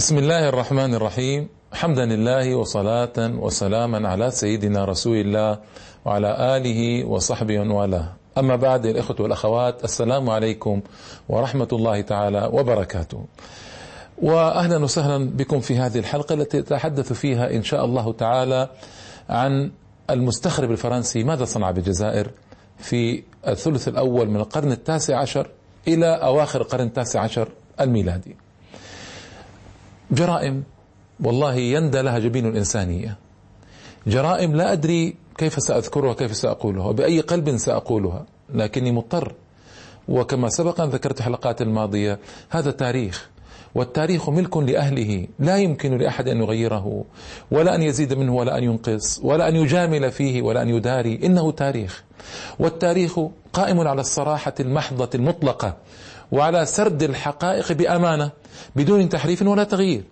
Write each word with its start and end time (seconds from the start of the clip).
بسم 0.00 0.18
الله 0.18 0.48
الرحمن 0.48 0.94
الرحيم. 0.94 1.48
حمدا 1.72 2.04
لله 2.04 2.54
وصلاة 2.54 3.12
وسلاما 3.18 4.08
على 4.08 4.30
سيدنا 4.30 4.84
رسول 4.84 5.16
الله 5.16 5.58
وعلى 6.04 6.56
آله 6.56 7.04
وصحبه 7.04 7.60
والاه. 7.60 8.12
أما 8.38 8.56
بعد 8.56 8.86
الإخوة 8.86 9.16
والأخوات 9.20 9.84
السلام 9.84 10.30
عليكم 10.30 10.80
ورحمة 11.28 11.68
الله 11.72 12.00
تعالى 12.00 12.50
وبركاته. 12.52 13.24
وأهلا 14.22 14.78
وسهلا 14.84 15.30
بكم 15.30 15.60
في 15.60 15.78
هذه 15.78 15.98
الحلقة 15.98 16.34
التي 16.34 16.58
أتحدث 16.58 17.12
فيها 17.12 17.50
إن 17.50 17.62
شاء 17.62 17.84
الله 17.84 18.12
تعالى 18.12 18.68
عن 19.28 19.70
المستخرب 20.10 20.70
الفرنسي 20.70 21.24
ماذا 21.24 21.44
صنع 21.44 21.70
بالجزائر 21.70 22.30
في 22.78 23.22
الثلث 23.48 23.88
الأول 23.88 24.28
من 24.28 24.36
القرن 24.36 24.72
التاسع 24.72 25.18
عشر 25.18 25.50
إلى 25.88 26.06
أواخر 26.06 26.60
القرن 26.60 26.86
التاسع 26.86 27.20
عشر 27.20 27.48
الميلادي. 27.80 28.36
جرائم 30.12 30.62
والله 31.24 31.54
يندى 31.54 32.02
لها 32.02 32.18
جبين 32.18 32.46
الإنسانية. 32.46 33.16
جرائم 34.06 34.56
لا 34.56 34.72
أدري 34.72 35.14
كيف 35.38 35.62
سأذكرها 35.62 36.14
كيف 36.14 36.36
سأقولها 36.36 36.86
وبأي 36.86 37.20
قلب 37.20 37.56
سأقولها 37.56 38.26
لكني 38.54 38.92
مضطر. 38.92 39.34
وكما 40.08 40.48
سبق 40.48 40.80
أن 40.80 40.88
ذكرت 40.88 41.14
في 41.14 41.20
الحلقات 41.20 41.62
الماضية 41.62 42.18
هذا 42.50 42.70
تاريخ 42.70 43.30
والتاريخ 43.74 44.28
ملك 44.30 44.56
لأهله 44.56 45.26
لا 45.38 45.56
يمكن 45.56 45.98
لأحد 45.98 46.28
أن 46.28 46.40
يغيره 46.40 47.04
ولا 47.50 47.74
أن 47.74 47.82
يزيد 47.82 48.14
منه 48.14 48.34
ولا 48.34 48.58
أن 48.58 48.64
ينقص 48.64 49.20
ولا 49.22 49.48
أن 49.48 49.56
يجامل 49.56 50.10
فيه 50.12 50.42
ولا 50.42 50.62
أن 50.62 50.68
يداري 50.68 51.20
إنه 51.24 51.50
تاريخ. 51.50 52.04
والتاريخ 52.58 53.18
قائم 53.52 53.80
على 53.80 54.00
الصراحة 54.00 54.54
المحضة 54.60 55.10
المطلقة 55.14 55.76
وعلى 56.32 56.66
سرد 56.66 57.02
الحقائق 57.02 57.72
بأمانة 57.72 58.30
بدون 58.76 59.08
تحريف 59.08 59.42
ولا 59.42 59.64
تغيير. 59.64 60.04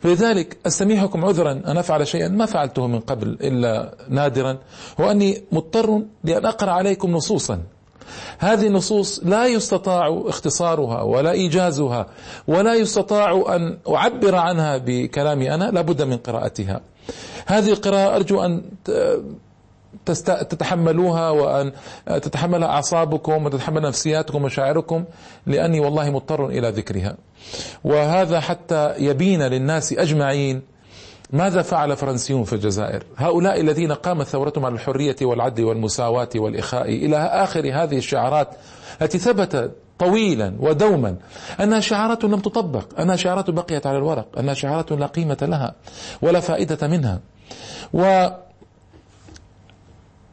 فلذلك 0.00 0.56
أستميحكم 0.66 1.24
عذرا 1.24 1.52
أن 1.52 1.76
أفعل 1.76 2.06
شيئا 2.06 2.28
ما 2.28 2.46
فعلته 2.46 2.86
من 2.86 3.00
قبل 3.00 3.28
إلا 3.28 3.94
نادرا 4.08 4.58
وأني 4.98 5.42
مضطر 5.52 6.02
لأن 6.24 6.46
أقرأ 6.46 6.70
عليكم 6.70 7.10
نصوصا. 7.10 7.60
هذه 8.38 8.66
النصوص 8.66 9.20
لا 9.24 9.46
يستطاع 9.46 10.22
اختصارها 10.26 11.02
ولا 11.02 11.30
إيجازها 11.30 12.06
ولا 12.48 12.74
يستطاع 12.74 13.56
أن 13.56 13.78
أعبر 13.88 14.34
عنها 14.34 14.76
بكلامي 14.78 15.54
أنا 15.54 15.64
لابد 15.64 16.02
من 16.02 16.16
قراءتها. 16.16 16.80
هذه 17.46 17.68
القراءة 17.72 18.16
أرجو 18.16 18.40
أن 18.40 18.62
تتحملوها 20.04 21.30
وأن 21.30 21.72
تتحملها 22.06 22.68
أعصابكم 22.68 23.46
وتتحمل 23.46 23.82
نفسياتكم 23.82 24.42
ومشاعركم 24.42 25.04
لأني 25.46 25.80
والله 25.80 26.10
مضطر 26.10 26.46
إلى 26.46 26.70
ذكرها. 26.70 27.16
وهذا 27.84 28.40
حتى 28.40 28.94
يبين 28.98 29.42
للناس 29.42 29.92
أجمعين 29.92 30.62
ماذا 31.32 31.62
فعل 31.62 31.96
فرنسيون 31.96 32.44
في 32.44 32.52
الجزائر. 32.52 33.02
هؤلاء 33.16 33.60
الذين 33.60 33.92
قامت 33.92 34.26
ثورتهم 34.26 34.64
على 34.64 34.74
الحرية 34.74 35.16
والعدل 35.22 35.64
والمساواة 35.64 36.28
والإخاء 36.36 36.88
إلى 36.88 37.16
آخر 37.16 37.60
هذه 37.60 37.98
الشعارات 37.98 38.48
التي 39.02 39.18
ثبت 39.18 39.70
طويلا 39.98 40.54
ودوما 40.60 41.16
أنها 41.60 41.80
شعارات 41.80 42.24
لم 42.24 42.40
تطبق 42.40 43.00
أنها 43.00 43.16
شعارات 43.16 43.50
بقيت 43.50 43.86
على 43.86 43.98
الورق 43.98 44.38
أنها 44.38 44.54
شعارات 44.54 44.92
لا 44.92 45.06
قيمة 45.06 45.38
لها 45.42 45.74
ولا 46.22 46.40
فائدة 46.40 46.88
منها. 46.88 47.20
و 47.94 48.28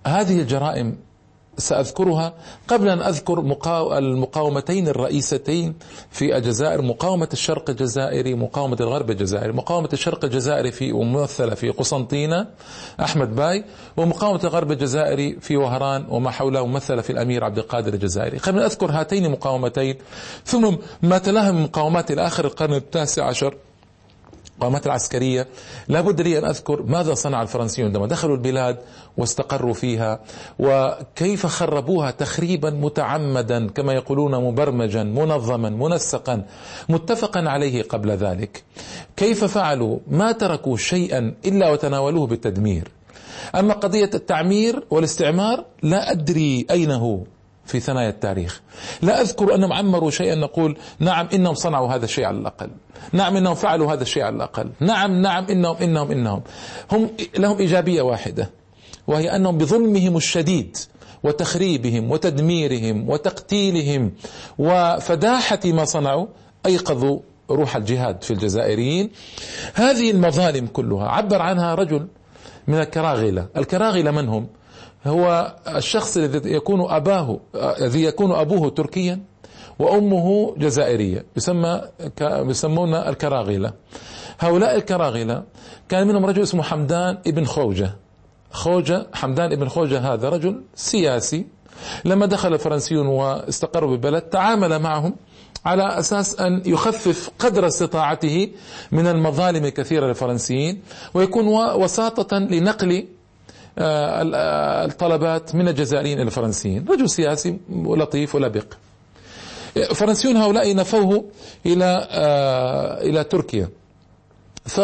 هذه 0.07 0.41
الجرائم 0.41 0.97
سأذكرها 1.57 2.33
قبل 2.67 2.89
أن 2.89 3.01
أذكر 3.01 3.39
المقاومتين 3.97 4.87
الرئيستين 4.87 5.75
في 6.11 6.37
الجزائر 6.37 6.81
مقاومة 6.81 7.29
الشرق 7.33 7.69
الجزائري 7.69 8.33
مقاومة 8.33 8.77
الغرب 8.79 9.09
الجزائري 9.11 9.53
مقاومة 9.53 9.89
الشرق 9.93 10.25
الجزائري 10.25 10.71
في 10.71 10.91
ممثلة 10.91 11.55
في 11.55 11.69
قسنطينة 11.69 12.47
أحمد 12.99 13.35
باي 13.35 13.63
ومقاومة 13.97 14.39
الغرب 14.43 14.71
الجزائري 14.71 15.39
في 15.39 15.57
وهران 15.57 16.05
وما 16.09 16.31
حوله 16.31 16.65
ممثلة 16.65 17.01
في 17.01 17.09
الأمير 17.09 17.43
عبد 17.43 17.57
القادر 17.57 17.93
الجزائري. 17.93 18.37
قبل 18.37 18.59
أن 18.59 18.65
أذكر 18.65 18.91
هاتين 18.91 19.25
المقاومتين 19.25 19.95
ثم 20.45 20.75
ما 21.01 21.17
تلاها 21.17 21.51
من 21.51 21.63
مقاومات 21.63 22.11
الآخر 22.11 22.45
القرن 22.45 22.73
التاسع 22.73 23.25
عشر 23.25 23.55
المقاومات 24.53 24.85
العسكرية. 24.85 25.47
لابد 25.87 26.21
لي 26.21 26.39
أن 26.39 26.45
أذكر 26.45 26.83
ماذا 26.83 27.13
صنع 27.13 27.41
الفرنسيون 27.41 27.87
عندما 27.87 28.07
دخلوا 28.07 28.35
البلاد 28.35 28.77
واستقروا 29.17 29.73
فيها 29.73 30.19
وكيف 30.59 31.45
خربوها 31.45 32.11
تخريبا 32.11 32.69
متعمدا 32.69 33.67
كما 33.67 33.93
يقولون 33.93 34.43
مبرمجا 34.43 35.03
منظما 35.03 35.69
منسقا 35.69 36.45
متفقا 36.89 37.49
عليه 37.49 37.83
قبل 37.83 38.11
ذلك. 38.11 38.63
كيف 39.17 39.43
فعلوا؟ 39.43 39.99
ما 40.07 40.31
تركوا 40.31 40.77
شيئا 40.77 41.33
إلا 41.45 41.69
وتناولوه 41.71 42.27
بالتدمير. 42.27 42.91
أما 43.55 43.73
قضية 43.73 44.09
التعمير 44.13 44.83
والاستعمار 44.89 45.65
لا 45.83 46.11
أدري 46.11 46.65
أين 46.71 46.91
هو. 46.91 47.19
في 47.65 47.79
ثنايا 47.79 48.09
التاريخ. 48.09 48.61
لا 49.01 49.21
أذكر 49.21 49.55
أنهم 49.55 49.73
عمروا 49.73 50.11
شيئا 50.11 50.35
نقول 50.35 50.77
نعم 50.99 51.27
إنهم 51.33 51.53
صنعوا 51.53 51.89
هذا 51.89 52.05
الشيء 52.05 52.25
على 52.25 52.37
الأقل. 52.37 52.69
نعم 53.13 53.37
إنهم 53.37 53.55
فعلوا 53.55 53.93
هذا 53.93 54.01
الشيء 54.01 54.23
على 54.23 54.35
الأقل. 54.35 54.69
نعم 54.79 55.21
نعم 55.21 55.45
إنهم 55.45 55.75
إنهم 55.75 56.11
إنهم. 56.11 56.41
هم 56.91 57.09
لهم 57.37 57.57
إيجابية 57.57 58.01
واحدة 58.01 58.49
وهي 59.07 59.35
أنهم 59.35 59.57
بظلمهم 59.57 60.17
الشديد 60.17 60.77
وتخريبهم 61.23 62.11
وتدميرهم 62.11 63.09
وتقتيلهم 63.09 64.11
وفداحة 64.57 65.59
ما 65.65 65.85
صنعوا 65.85 66.27
أيقظوا 66.65 67.19
روح 67.49 67.75
الجهاد 67.75 68.23
في 68.23 68.31
الجزائريين. 68.31 69.09
هذه 69.73 70.11
المظالم 70.11 70.67
كلها 70.67 71.07
عبر 71.07 71.41
عنها 71.41 71.75
رجل 71.75 72.07
من 72.67 72.79
الكراغلة 72.79 73.47
الكراغلة 73.57 74.11
من 74.11 74.27
هم؟ 74.29 74.47
هو 75.05 75.55
الشخص 75.67 76.17
الذي 76.17 76.53
يكون 76.53 76.91
أباه 76.91 77.39
الذي 77.55 78.03
يكون 78.03 78.31
أبوه 78.31 78.69
تركيا 78.69 79.19
وأمه 79.79 80.55
جزائرية 80.57 81.25
يسمى 81.37 81.81
يسمون 82.21 82.93
الكراغلة 82.95 83.73
هؤلاء 84.39 84.75
الكراغلة 84.75 85.43
كان 85.89 86.07
منهم 86.07 86.25
رجل 86.25 86.41
اسمه 86.41 86.63
حمدان 86.63 87.17
ابن 87.27 87.45
خوجة. 87.45 87.95
خوجة 88.51 89.07
حمدان 89.13 89.51
ابن 89.51 89.67
خوجة 89.67 90.13
هذا 90.13 90.29
رجل 90.29 90.61
سياسي 90.75 91.45
لما 92.05 92.25
دخل 92.25 92.53
الفرنسيون 92.53 93.07
واستقروا 93.07 93.89
بالبلد 93.91 94.21
تعامل 94.21 94.79
معهم 94.79 95.15
على 95.65 95.99
أساس 95.99 96.39
أن 96.39 96.61
يخفف 96.65 97.29
قدر 97.39 97.67
استطاعته 97.67 98.49
من 98.91 99.07
المظالم 99.07 99.65
الكثيرة 99.65 100.07
للفرنسيين 100.07 100.81
ويكون 101.13 101.47
وساطة 101.81 102.37
لنقل 102.37 103.07
الطلبات 103.77 105.55
من 105.55 105.67
الجزائريين 105.67 106.17
إلى 106.17 106.27
الفرنسيين. 106.27 106.85
رجل 106.89 107.09
سياسي 107.09 107.59
لطيف 107.69 108.35
ولبق 108.35 108.73
الفرنسيون 109.77 110.37
هؤلاء 110.37 110.75
نفوه 110.75 111.25
إلى 111.65 112.07
آه، 112.11 113.01
إلى 113.01 113.23
تركيا. 113.23 113.69
ف 114.65 114.81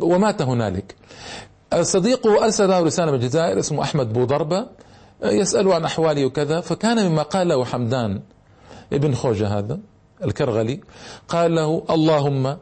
ومات 0.00 0.42
هنالك. 0.42 0.94
صديقه 1.80 2.44
أرسل 2.44 2.68
له 2.68 2.80
رسالة 2.80 3.10
من 3.10 3.18
الجزائر 3.18 3.58
اسمه 3.58 3.82
أحمد 3.82 4.12
بوضربه 4.12 4.66
يسأله 5.24 5.74
عن 5.74 5.84
احوالي 5.84 6.24
وكذا. 6.24 6.60
فكان 6.60 7.08
مما 7.10 7.22
قال 7.22 7.48
له 7.48 7.64
حمدان 7.64 8.20
ابن 8.92 9.14
خوجة 9.14 9.58
هذا 9.58 9.78
الكرغلي 10.24 10.80
قال 11.28 11.54
له 11.54 11.84
اللهم 11.90 12.56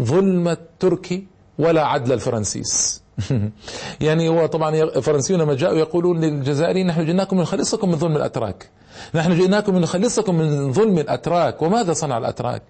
ظلم 0.00 0.48
التركي 0.48 1.26
ولا 1.58 1.86
عدل 1.86 2.12
الفرنسيس. 2.12 3.02
يعني 4.00 4.28
هو 4.28 4.46
طبعا 4.46 4.74
الفرنسيون 4.74 5.40
لما 5.40 5.54
جاءوا 5.54 5.78
يقولون 5.78 6.20
للجزائريين 6.20 6.86
نحن 6.86 7.04
جئناكم 7.04 7.38
لنخلصكم 7.38 7.88
من 7.88 7.96
ظلم 7.96 8.16
الأتراك. 8.16 8.68
نحن 9.14 9.34
جئناكم 9.34 9.76
لنخلصكم 9.78 10.34
من 10.34 10.72
ظلم 10.72 10.98
الأتراك. 10.98 11.62
وماذا 11.62 11.92
صنع 11.92 12.18
الأتراك؟ 12.18 12.62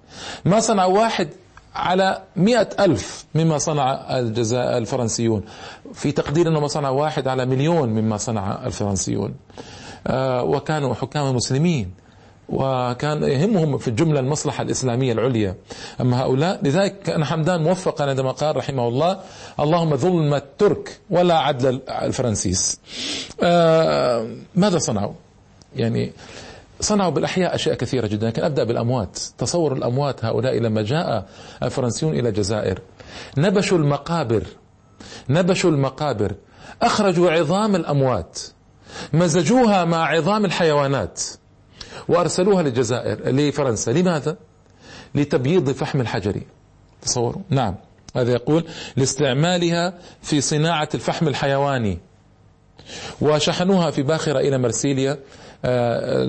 ما 0.44 0.60
صنع 0.60 0.84
واحد 0.84 1.28
على 1.74 2.22
مئة 2.36 2.68
ألف 2.84 3.24
مما 3.34 3.58
صنع 3.58 4.18
الجزائر 4.18 4.78
الفرنسيون. 4.78 5.42
في 5.94 6.12
تقدير 6.12 6.48
أنه 6.48 6.60
ما 6.60 6.66
صنع 6.66 6.88
واحد 6.88 7.28
على 7.28 7.46
مليون 7.46 7.88
مما 7.88 8.16
صنع 8.16 8.66
الفرنسيون. 8.66 9.34
آه 10.06 10.42
وكانوا 10.42 10.94
حكام 10.94 11.36
مسلمين. 11.36 12.05
وكان 12.48 13.22
يهمهم 13.22 13.78
في 13.78 13.88
الجملة 13.88 14.20
المصلحة 14.20 14.62
الإسلامية 14.62 15.12
العليا. 15.12 15.54
أما 16.00 16.22
هؤلاء 16.22 16.60
لذلك 16.62 16.98
كان 16.98 17.24
حمدان 17.24 17.62
موفقا 17.62 18.04
عندما 18.04 18.30
قال 18.30 18.56
رحمه 18.56 18.88
الله 18.88 19.20
اللهم 19.60 19.96
ظلم 19.96 20.34
الترك 20.34 21.00
ولا 21.10 21.38
عدل 21.38 21.80
الفرنسيس. 21.88 22.80
آه 23.42 24.28
ماذا 24.54 24.78
صنعوا؟ 24.78 25.12
يعني 25.76 26.12
صنعوا 26.80 27.10
بالأحياء 27.10 27.54
أشياء 27.54 27.74
كثيرة 27.74 28.06
جدا. 28.06 28.26
لكن 28.26 28.44
أبدأ 28.44 28.64
بالأموات. 28.64 29.18
تصور 29.38 29.72
الأموات 29.72 30.24
هؤلاء 30.24 30.58
لما 30.58 30.82
جاء 30.82 31.26
الفرنسيون 31.62 32.18
إلى 32.18 32.28
الجزائر. 32.28 32.80
نبشوا 33.38 33.78
المقابر. 33.78 34.42
نبشوا 35.28 35.70
المقابر. 35.70 36.34
أخرجوا 36.82 37.30
عظام 37.30 37.76
الأموات. 37.76 38.38
مزجوها 39.12 39.84
مع 39.84 40.06
عظام 40.06 40.44
الحيوانات. 40.44 41.20
وأرسلوها 42.08 42.62
للجزائر 42.62 43.30
لفرنسا. 43.30 43.90
لماذا؟ 43.90 44.36
لتبييض 45.14 45.70
فحم 45.70 46.00
الحجري. 46.00 46.42
تصوروا. 47.02 47.42
نعم. 47.50 47.74
هذا 48.16 48.32
يقول 48.32 48.64
لاستعمالها 48.96 49.94
في 50.22 50.40
صناعة 50.40 50.88
الفحم 50.94 51.28
الحيواني. 51.28 51.98
وشحنوها 53.20 53.90
في 53.90 54.02
باخرة 54.02 54.38
إلى 54.38 54.58
مرسيليا 54.58 55.18
آه، 55.64 56.24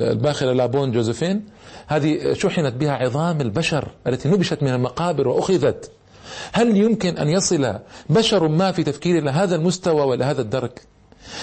الباخرة 0.00 0.52
لابون 0.52 0.92
جوزيفين. 0.92 1.44
هذه 1.86 2.32
شحنت 2.32 2.74
بها 2.74 2.92
عظام 2.92 3.40
البشر 3.40 3.88
التي 4.06 4.28
نبشت 4.28 4.62
من 4.62 4.68
المقابر 4.68 5.28
وأخذت. 5.28 5.90
هل 6.52 6.76
يمكن 6.76 7.18
أن 7.18 7.28
يصل 7.28 7.74
بشر 8.10 8.48
ما 8.48 8.72
في 8.72 8.84
تفكير 8.84 9.18
إلى 9.18 9.30
هذا 9.30 9.56
المستوى 9.56 10.00
وإلى 10.00 10.24
هذا 10.24 10.40
الدرك؟ 10.40 10.82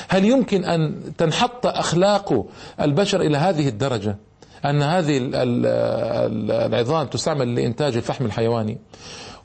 هل 0.07 0.25
يمكن 0.25 0.65
أن 0.65 1.01
تنحط 1.17 1.65
أخلاق 1.65 2.45
البشر 2.81 3.21
إلى 3.21 3.37
هذه 3.37 3.67
الدرجة؟ 3.67 4.17
أن 4.65 4.81
هذه 4.81 5.19
العظام 6.65 7.07
تستعمل 7.07 7.55
لإنتاج 7.55 7.95
الفحم 7.95 8.25
الحيواني 8.25 8.77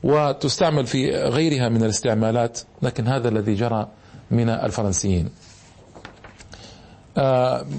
وتستعمل 0.03 0.85
في 0.87 1.11
غيرها 1.11 1.69
من 1.69 1.83
الاستعمالات 1.83 2.59
لكن 2.81 3.07
هذا 3.07 3.29
الذي 3.29 3.53
جرى 3.53 3.87
من 4.31 4.49
الفرنسيين. 4.49 5.29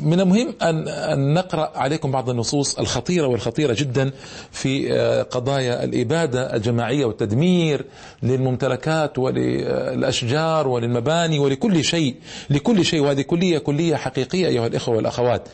من 0.03 0.21
المهم 0.21 0.55
أن 0.63 1.35
نقرأ 1.35 1.73
عليكم 1.79 2.11
بعض 2.11 2.31
النصوص 2.31 2.79
الخطيرة 2.79 3.27
والخطيرة 3.27 3.75
جدا 3.79 4.11
في 4.51 4.93
آه، 4.93 5.23
قضايا 5.23 5.85
الإبادة 5.85 6.57
الجماعية 6.57 7.05
والتدمير 7.05 7.85
للممتلكات 8.23 9.19
وللأشجار 9.19 10.69
وللمباني 10.69 11.39
ولكل 11.39 11.85
شيء 11.85 12.17
لكل 12.51 12.85
شيء 12.85 13.01
وهذه 13.01 13.23
كلية 13.23 13.59
كلية 13.59 13.97
حقيقية 13.97 14.47
أيها 14.47 14.67
الإخوة 14.67 14.97
والأخوات. 14.97 15.49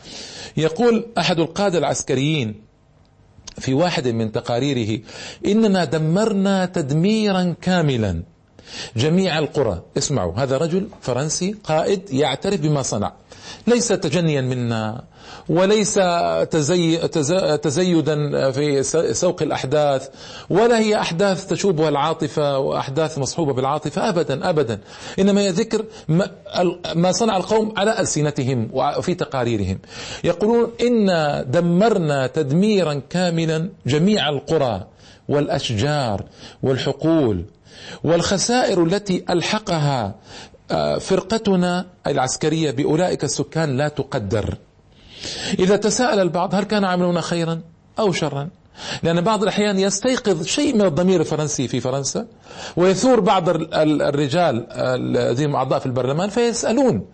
يقول 0.57 1.05
أحد 1.17 1.39
القادة 1.39 1.77
العسكريين 1.77 2.55
في 3.59 3.73
واحد 3.73 4.07
من 4.07 4.31
تقاريره 4.31 5.01
إننا 5.45 5.85
دمرنا 5.85 6.65
تدميرا 6.65 7.55
كاملا. 7.61 8.23
جميع 8.95 9.39
القرى 9.39 9.81
اسمعوا 9.97 10.33
هذا 10.35 10.57
رجل 10.57 10.87
فرنسي 11.01 11.55
قائد 11.63 12.13
يعترف 12.13 12.61
بما 12.61 12.81
صنع. 12.81 13.13
ليس 13.67 13.87
تجنيا 13.87 14.41
منا 14.41 15.03
وليس 15.49 15.99
تزي 16.51 16.97
تزيدا 17.57 18.51
في 18.51 18.83
سوق 19.13 19.41
الأحداث 19.41 20.09
ولا 20.49 20.79
هي 20.79 20.95
أحداث 20.95 21.47
تشوبها 21.47 21.89
العاطفة 21.89 22.57
وأحداث 22.57 23.17
مصحوبة 23.17 23.53
بالعاطفة 23.53 24.09
أبدا 24.09 24.49
أبدا. 24.49 24.79
إنما 25.19 25.41
هي 25.41 25.49
ذكر 25.49 25.85
ما 26.95 27.11
صنع 27.11 27.37
القوم 27.37 27.73
على 27.77 27.99
ألسنتهم 27.99 28.69
وفي 28.73 29.15
تقاريرهم. 29.15 29.79
يقولون 30.23 30.71
إنا 30.81 31.43
دمرنا 31.43 32.27
تدميرا 32.27 33.01
كاملا 33.09 33.69
جميع 33.85 34.29
القرى 34.29 34.87
والأشجار 35.29 36.23
والحقول 36.63 37.45
والخسائر 38.03 38.83
التي 38.83 39.25
ألحقها 39.29 40.15
فرقتنا 40.99 41.85
العسكرية 42.07 42.71
بأولئك 42.71 43.23
السكان 43.23 43.77
لا 43.77 43.87
تقدر. 43.87 44.57
إذا 45.59 45.75
تساءل 45.75 46.19
البعض 46.19 46.55
هل 46.55 46.63
كان 46.63 46.85
عملنا 46.85 47.21
خيرا 47.21 47.61
أو 47.99 48.11
شرا؟ 48.11 48.49
لأن 49.03 49.21
بعض 49.21 49.41
الأحيان 49.43 49.79
يستيقظ 49.79 50.45
شيء 50.45 50.75
من 50.75 50.81
الضمير 50.81 51.19
الفرنسي 51.19 51.67
في 51.67 51.79
فرنسا 51.79 52.27
ويثور 52.77 53.19
بعض 53.19 53.49
الرجال 53.73 54.65
الذين 54.71 55.55
أعضاء 55.55 55.79
في 55.79 55.85
البرلمان 55.85 56.29
فيسألون 56.29 57.05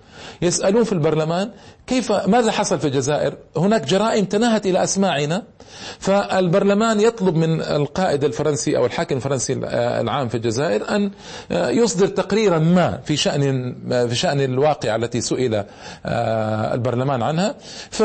يسألون 0.41 0.83
في 0.83 0.93
البرلمان 0.93 1.51
كيف 1.87 2.11
ماذا 2.11 2.51
حصل 2.51 2.79
في 2.79 2.87
الجزائر؟ 2.87 3.37
هناك 3.57 3.85
جرائم 3.85 4.25
تناهت 4.25 4.65
إلى 4.65 4.83
أسماعنا 4.83 5.43
فالبرلمان 5.99 6.99
يطلب 6.99 7.35
من 7.35 7.61
القائد 7.61 8.23
الفرنسي 8.23 8.77
أو 8.77 8.85
الحاكم 8.85 9.15
الفرنسي 9.15 9.53
العام 9.73 10.27
في 10.27 10.35
الجزائر 10.35 10.95
أن 10.95 11.11
يصدر 11.51 12.07
تقريرا 12.07 12.59
ما 12.59 12.99
في 13.05 13.17
شأن 13.17 13.75
في 14.09 14.15
شأن 14.15 14.41
الواقعة 14.41 14.95
التي 14.95 15.21
سئل 15.21 15.63
آه، 16.05 16.73
البرلمان 16.73 17.21
عنها. 17.21 17.55
ف 17.89 18.03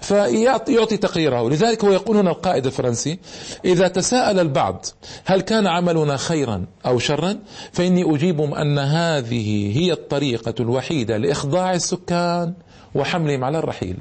فيعطي 0.00 0.96
تقريره. 0.96 1.48
لذلك 1.48 1.84
هو 1.84 1.92
يقول 1.92 2.16
هنا 2.16 2.30
القائد 2.30 2.66
الفرنسي 2.66 3.18
إذا 3.64 3.88
تساءل 3.88 4.38
البعض 4.38 4.86
هل 5.24 5.40
كان 5.40 5.66
عملنا 5.66 6.16
خيرا 6.16 6.64
أو 6.86 6.98
شرا 6.98 7.38
فإني 7.72 8.14
أجيبهم 8.14 8.54
أن 8.54 8.78
هذه 8.78 9.78
هي 9.78 9.92
الطريقة 9.92 10.54
الوحيدة 10.60 11.16
لإخضاع 11.46 11.74
السكان 11.74 12.52
وحملهم 12.94 13.44
على 13.44 13.58
الرحيل. 13.58 13.96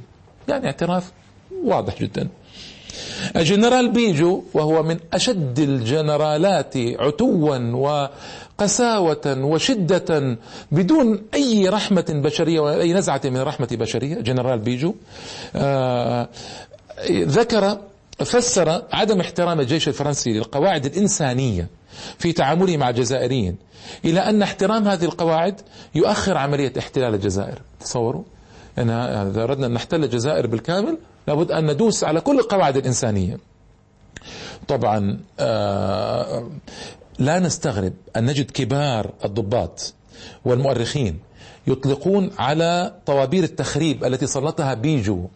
يعني 0.48 0.66
اعتراف 0.66 1.12
واضح 1.64 2.02
جدا. 2.02 2.28
الجنرال 3.36 3.92
بيجو 3.92 4.44
وهو 4.54 4.84
من 4.84 4.98
أشد 5.14 5.60
الجنرالات 5.60 6.78
عتوا 6.78 7.58
وقساوة 7.58 9.26
وشدة 9.28 10.38
بدون 10.72 11.22
أي 11.34 11.70
رحمة 11.70 12.06
بشرية 12.10 12.82
أي 12.82 12.94
نزعة 12.94 13.22
من 13.26 13.38
رحمة 13.38 13.68
بشرية 13.72 14.16
جنرال 14.16 14.60
بيجو. 14.60 14.96
آه 15.56 16.30
ذكر 17.12 17.78
فسر 18.20 18.84
عدم 18.92 19.20
احترام 19.20 19.60
الجيش 19.60 19.88
الفرنسي 19.88 20.34
للقواعد 20.34 20.86
الإنسانية 20.86 21.68
في 22.18 22.34
تعامله 22.34 22.78
مع 22.78 22.90
الجزائريين 22.90 23.58
إلى 24.06 24.20
أن 24.20 24.42
احترام 24.42 24.88
هذه 24.88 25.06
القواعد 25.06 25.62
يؤخر 25.96 26.38
عملية 26.38 26.74
احتلال 26.80 27.14
الجزائر. 27.14 27.62
تصوروا؟ 27.80 28.24
أن 28.78 28.90
إذا 28.90 29.44
أردنا 29.44 29.68
أن 29.68 29.74
نحتل 29.74 30.04
الجزائر 30.04 30.48
بالكامل 30.48 30.98
لابد 31.28 31.52
أن 31.52 31.72
ندوس 31.72 32.04
على 32.04 32.22
كل 32.22 32.40
القواعد 32.40 32.78
الإنسانية. 32.78 33.38
طبعا 34.68 35.20
آه، 35.40 36.50
لا 37.20 37.40
نستغرب 37.40 37.94
أن 38.16 38.26
نجد 38.26 38.52
كبار 38.52 39.14
الضباط 39.26 39.94
والمؤرخين 40.46 41.20
يطلقون 41.68 42.32
على 42.40 42.96
طوابير 43.06 43.44
التخريب 43.44 44.04
التي 44.04 44.28
سلطها 44.28 44.74
بيجو 44.74 45.28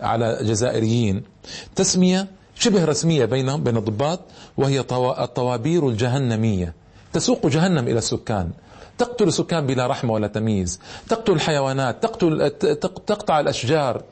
على 0.00 0.38
جزائريين. 0.42 1.22
تسمية 1.76 2.26
شبه 2.54 2.84
رسمية 2.84 3.24
بينهم 3.24 3.62
بين 3.62 3.76
الضباط 3.76 4.20
وهي 4.56 4.80
الطوابير 5.18 5.88
الجهنمية. 5.88 6.74
تسوق 7.12 7.46
جهنم 7.46 7.88
إلى 7.88 7.98
السكان. 7.98 8.50
تقتل 8.98 9.28
السكان 9.28 9.66
بلا 9.66 9.86
رحمة 9.86 10.12
ولا 10.12 10.26
تمييز. 10.26 10.80
تقتل 11.08 11.32
الحيوانات 11.32 12.02
تقتل 12.02 12.50
تقطع 13.06 13.40
الأشجار 13.40 14.02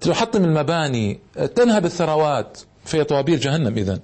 تحطم 0.00 0.44
المباني 0.44 1.18
تنهب 1.54 1.84
الثروات. 1.84 2.58
في 2.84 3.04
طوابير 3.04 3.38
جهنم 3.38 3.76
إذا 3.76 4.00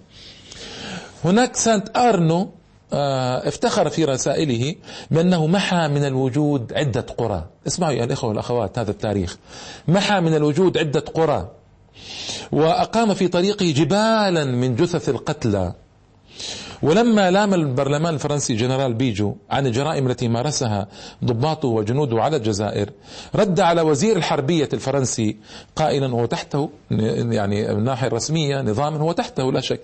هناك 1.25 1.57
سانت 1.57 1.97
أرنو 1.97 2.51
افتخر 2.93 3.89
في 3.89 4.05
رسائله 4.05 4.75
بأنه 5.11 5.47
محى 5.47 5.89
من 5.89 6.05
الوجود 6.05 6.73
عدة 6.73 7.07
قرى. 7.19 7.47
اسمعوا 7.67 7.93
يا 7.93 8.05
الإخوة 8.05 8.31
والأخوات 8.31 8.79
هذا 8.79 8.91
التاريخ. 8.91 9.37
محى 9.89 10.21
من 10.21 10.35
الوجود 10.35 10.79
عدة 10.79 11.01
قرى. 11.01 11.51
وأقام 12.53 13.15
في 13.15 13.29
طريقه 13.29 13.71
جبالا 13.71 14.45
من 14.45 14.77
جثث 14.77 15.09
القتلى. 15.09 15.75
ولما 16.83 17.31
لام 17.31 17.55
البرلمان 17.55 18.15
الفرنسي 18.15 18.55
جنرال 18.55 18.95
بيجو 18.95 19.35
عن 19.51 19.67
الجرائم 19.67 20.07
التي 20.11 20.29
مارسها 20.29 20.89
ضباطه 21.25 21.69
وجنوده 21.69 22.23
على 22.23 22.37
الجزائر 22.37 22.91
رد 23.35 23.61
على 23.61 23.83
وزير 23.83 24.17
الحربية 24.17 24.69
الفرنسي 24.73 25.37
قائلا 25.77 26.11
هو 26.11 26.27
تحته 26.27 26.71
يعني 26.91 27.63
من 27.63 27.79
الناحية 27.79 28.07
الرسمية 28.07 28.63
نظاما 28.63 28.99
هو 28.99 29.13
تحته 29.13 29.53
لا 29.53 29.61
شك. 29.61 29.81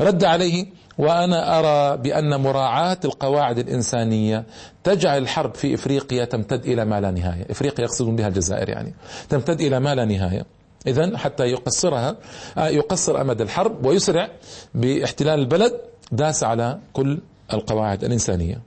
رد 0.00 0.24
عليه 0.24 0.66
وأنا 0.98 1.58
أرى 1.58 1.96
بأن 1.96 2.40
مراعاة 2.40 2.98
القواعد 3.04 3.58
الإنسانية 3.58 4.44
تجعل 4.84 5.22
الحرب 5.22 5.54
في 5.54 5.74
إفريقيا 5.74 6.24
تمتد 6.24 6.64
إلى 6.66 6.84
ما 6.84 7.00
لا 7.00 7.10
نهاية. 7.10 7.46
إفريقيا 7.50 7.84
يقصدون 7.84 8.16
بها 8.16 8.28
الجزائر 8.28 8.68
يعني. 8.68 8.94
تمتد 9.28 9.60
إلى 9.60 9.80
ما 9.80 9.94
لا 9.94 10.04
نهاية. 10.04 10.46
إذا 10.86 11.16
حتى 11.18 11.44
يقصرها 11.44 12.16
آه، 12.58 12.68
يقصر 12.68 13.20
أمد 13.20 13.40
الحرب 13.40 13.86
ويسرع 13.86 14.28
باحتلال 14.74 15.40
البلد 15.40 15.80
داس 16.12 16.44
على 16.44 16.78
كل 16.92 17.18
القواعد 17.52 18.04
الإنسانية. 18.04 18.60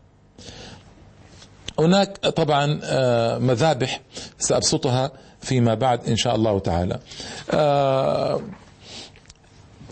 هناك 1.80 2.18
طبعا 2.18 2.80
آه، 2.84 3.38
مذابح 3.38 4.02
سأبسطها 4.40 5.12
فيما 5.42 5.74
بعد 5.74 6.10
إن 6.10 6.16
شاء 6.16 6.36
الله 6.36 6.60
تعالى. 6.60 7.00
آه، 7.52 8.42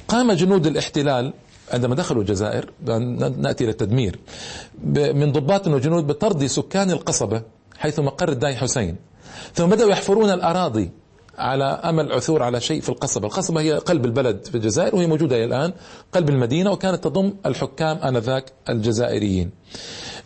قام 0.08 0.32
جنود 0.32 0.68
الاحتلال 0.68 1.34
عندما 1.74 1.96
دخلوا 1.96 2.22
الجزائر 2.22 2.70
نأتي 3.38 3.64
إلى 3.64 3.72
التدمير. 3.72 4.20
من 4.94 5.32
ضباط 5.32 5.68
وجنود 5.68 6.08
بطرد 6.08 6.46
سكان 6.46 6.92
القصبة 6.92 7.42
حيث 7.78 8.00
مقر 8.00 8.30
الداي 8.30 8.56
حسين. 8.56 8.96
ثم 9.54 9.66
بدأوا 9.66 9.92
يحفرون 9.92 10.30
الأراضي 10.30 10.92
على 11.38 11.64
أمل 11.64 12.12
عثور 12.12 12.44
على 12.44 12.62
شيء 12.62 12.82
في 12.82 12.90
القصبة، 12.90 13.28
القصبة 13.28 13.62
هي 13.62 13.74
قلب 13.74 14.06
البلد 14.06 14.46
في 14.46 14.56
الجزائر 14.56 14.96
وهي 14.96 15.08
موجودة 15.08 15.36
إلى 15.36 15.46
الآن 15.46 15.74
قلب 16.12 16.30
المدينة 16.30 16.72
وكانت 16.72 17.04
تضم 17.04 17.34
الحكام 17.46 17.98
آنذاك 17.98 18.52
الجزائريين. 18.70 19.52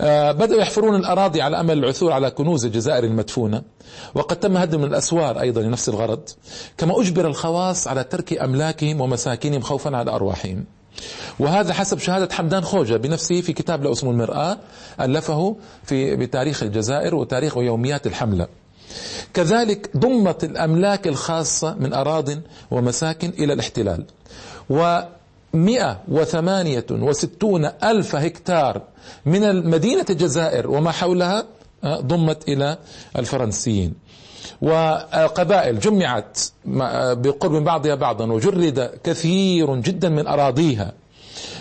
آه 0.02 0.32
بدأوا 0.32 0.62
يحفرون 0.62 0.96
الأراضي 0.96 1.42
على 1.42 1.60
أمل 1.60 1.78
العثور 1.78 2.12
على 2.12 2.32
كنوز 2.32 2.66
الجزائر 2.66 3.04
المدفونة. 3.04 3.62
وقد 4.16 4.40
تم 4.40 4.58
هدم 4.58 4.84
الأسوار 4.84 5.40
أيضا 5.40 5.62
لنفس 5.62 5.90
الغرض. 5.90 6.30
كما 6.78 7.02
أجبر 7.02 7.28
الخواص 7.28 7.88
على 7.88 8.04
ترك 8.04 8.34
أملاكهم 8.34 9.02
ومساكنهم 9.02 9.62
خوفا 9.62 9.98
على 9.98 10.12
أرواحهم. 10.12 10.66
وهذا 11.40 11.74
حسب 11.74 12.00
شهادة 12.00 12.36
حمدان 12.36 12.64
خوجة 12.64 12.98
بنفسه 12.98 13.42
في 13.42 13.54
كتاب 13.54 13.84
له 13.84 13.94
المرآة 14.04 14.58
ألفه 15.02 15.56
في 15.84 16.16
بتاريخ 16.16 16.64
الجزائر 16.64 17.16
وتاريخ 17.16 17.58
ويوميات 17.58 18.08
الحملة. 18.08 18.48
كذلك 19.34 19.98
ضمت 19.98 20.44
الأملاك 20.44 21.08
الخاصة 21.08 21.74
من 21.74 21.94
أراض 21.94 22.30
ومساكن 22.72 23.30
إلى 23.30 23.54
الاحتلال. 23.54 24.06
و 24.70 25.00
168 25.54 27.66
ألف 27.84 28.16
هكتار 28.16 28.82
من 29.26 29.70
مدينة 29.70 30.06
الجزائر 30.10 30.70
وما 30.70 30.92
حولها 30.92 31.46
آه، 31.84 32.00
ضمت 32.00 32.50
إلى 32.50 32.78
الفرنسيين. 33.18 33.94
وقبائل 34.62 35.80
جمعت 35.80 36.40
بقرب 37.14 37.64
بعضها 37.64 37.96
بعضا 37.96 38.32
وجرد 38.32 38.92
كثير 39.04 39.76
جدا 39.76 40.10
من 40.10 40.28
أراضيها 40.28 40.94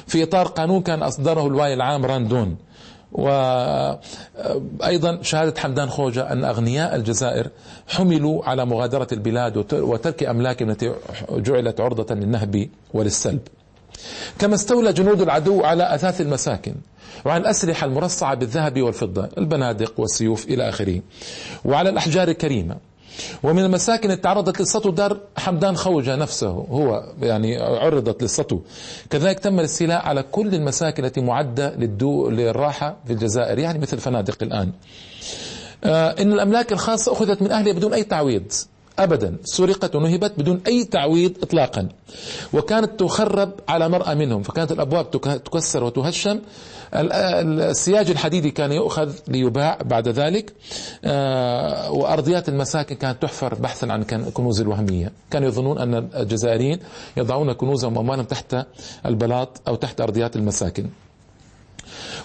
في 0.06 0.22
إطار 0.22 0.46
قانون 0.46 0.82
كان 0.82 1.02
أصدره 1.02 1.46
الوالي 1.46 1.74
العام 1.74 2.06
راندون. 2.06 2.56
وأيضا 3.12 3.98
شهادة 5.22 5.60
حمدان 5.60 5.90
خوجة 5.90 6.32
أن 6.32 6.44
أغنياء 6.44 6.96
الجزائر 6.96 7.48
حملوا 7.88 8.44
على 8.44 8.64
مغادرة 8.66 9.06
البلاد 9.12 9.56
وترك 9.74 10.22
أملاكهم 10.22 10.70
التي 10.70 10.94
جعلت 11.30 11.80
عرضة 11.80 12.14
للنهب 12.14 12.68
وللسلب 12.94 13.40
كما 14.38 14.54
استولى 14.54 14.92
جنود 14.92 15.20
العدو 15.22 15.64
على 15.64 15.94
أثاث 15.94 16.20
المساكن 16.20 16.74
وعلى 17.24 17.40
الأسلحة 17.40 17.86
المرصعة 17.86 18.34
بالذهب 18.34 18.82
والفضة 18.82 19.28
البنادق 19.38 20.00
والسيوف 20.00 20.44
إلى 20.44 20.68
آخره. 20.68 21.00
وعلى 21.64 21.90
الأحجار 21.90 22.28
الكريمة. 22.28 22.76
ومن 23.42 23.64
المساكن 23.64 24.10
اللي 24.10 24.22
تعرضت 24.22 24.60
للسطو 24.60 24.90
دار 24.90 25.20
حمدان 25.36 25.76
خوجة 25.76 26.16
نفسه 26.16 26.48
هو 26.48 27.12
يعني 27.22 27.56
عرضت 27.56 28.22
للسطو. 28.22 28.60
كذلك 29.10 29.38
تم 29.38 29.60
الاستيلاء 29.60 30.06
على 30.06 30.22
كل 30.22 30.54
المساكن 30.54 31.04
التي 31.04 31.20
معدة 31.20 31.74
للدو 31.76 32.30
للراحة 32.30 32.96
في 33.06 33.12
الجزائر 33.12 33.58
يعني 33.58 33.78
مثل 33.78 33.96
الفنادق 33.96 34.36
الآن. 34.42 34.72
آه 35.84 36.10
إن 36.22 36.32
الأملاك 36.32 36.72
الخاصة 36.72 37.12
أخذت 37.12 37.42
من 37.42 37.52
أهلها 37.52 37.72
بدون 37.72 37.94
أي 37.94 38.04
تعويض. 38.04 38.52
أبدا. 38.98 39.36
سرقت 39.44 39.96
ونهبت 39.96 40.32
بدون 40.38 40.60
أي 40.66 40.84
تعويض 40.84 41.32
إطلاقا. 41.42 41.88
وكانت 42.52 43.00
تخرب 43.00 43.50
على 43.68 43.88
مرأى 43.88 44.14
منهم. 44.14 44.42
فكانت 44.42 44.72
الأبواب 44.72 45.10
تكسر 45.44 45.84
وتهشم. 45.84 46.40
السياج 46.94 48.10
الحديدي 48.10 48.50
كان 48.50 48.72
يؤخذ 48.72 49.12
ليباع 49.28 49.78
بعد 49.84 50.08
ذلك. 50.08 50.52
آه، 51.04 51.90
وأرضيات 51.92 52.48
المساكن 52.48 52.94
كانت 52.94 53.22
تحفر 53.22 53.54
بحثا 53.54 53.86
عن 53.86 54.02
كنوز 54.04 54.60
الوهمية. 54.60 55.12
كانوا 55.30 55.48
يظنون 55.48 55.78
أن 55.78 56.08
الجزائريين 56.16 56.78
يضعون 57.16 57.52
كنوزهم 57.52 57.96
وأموالهم 57.96 58.24
تحت 58.24 58.56
البلاط 59.06 59.60
أو 59.68 59.74
تحت 59.74 60.00
أرضيات 60.00 60.36
المساكن. 60.36 60.86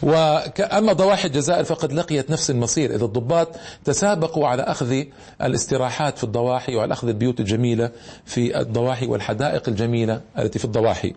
وأما 0.04 0.94
ضواحي 0.94 1.28
الجزائر 1.28 1.64
فقد 1.64 1.94
لقيت 1.94 2.32
نفس 2.32 2.50
المصير 2.50 2.96
إذا 2.96 3.06
الضباط 3.06 3.48
تسابقوا 3.86 4.48
على 4.48 4.62
أخذ 4.64 5.04
الاستراحات 5.42 6.18
في 6.18 6.24
الضواحي 6.24 6.76
وعلى 6.76 6.94
أخذ 6.94 7.08
البيوت 7.08 7.40
الجميلة 7.40 7.92
في 8.26 8.60
الضواحي 8.60 9.06
والحدائق 9.08 9.70
الجميلة 9.70 10.22
التي 10.40 10.60
في 10.60 10.66
الضواحي. 10.66 11.14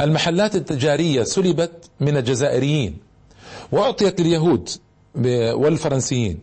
المحلات 0.00 0.54
التجارية 0.54 1.22
سلبت 1.22 1.70
من 2.00 2.16
الجزائريين 2.16 2.96
وأعطيت 3.72 4.20
لليهود 4.20 4.68
والفرنسيين. 5.54 6.38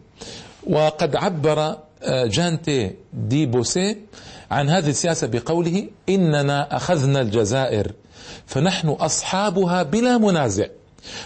وقد 0.70 1.16
عبر 1.16 1.78
آه، 2.06 2.26
جانتي 2.26 2.92
دي 3.14 3.46
بوسي 3.46 3.98
عن 4.52 4.70
هذه 4.70 4.90
السياسة 4.90 5.28
بقوله 5.28 5.88
إننا 6.10 6.76
أخذنا 6.76 7.22
الجزائر 7.22 7.92
فنحن 8.46 8.88
أصحابها 8.90 9.84
بلا 9.84 10.18
منازع. 10.18 10.66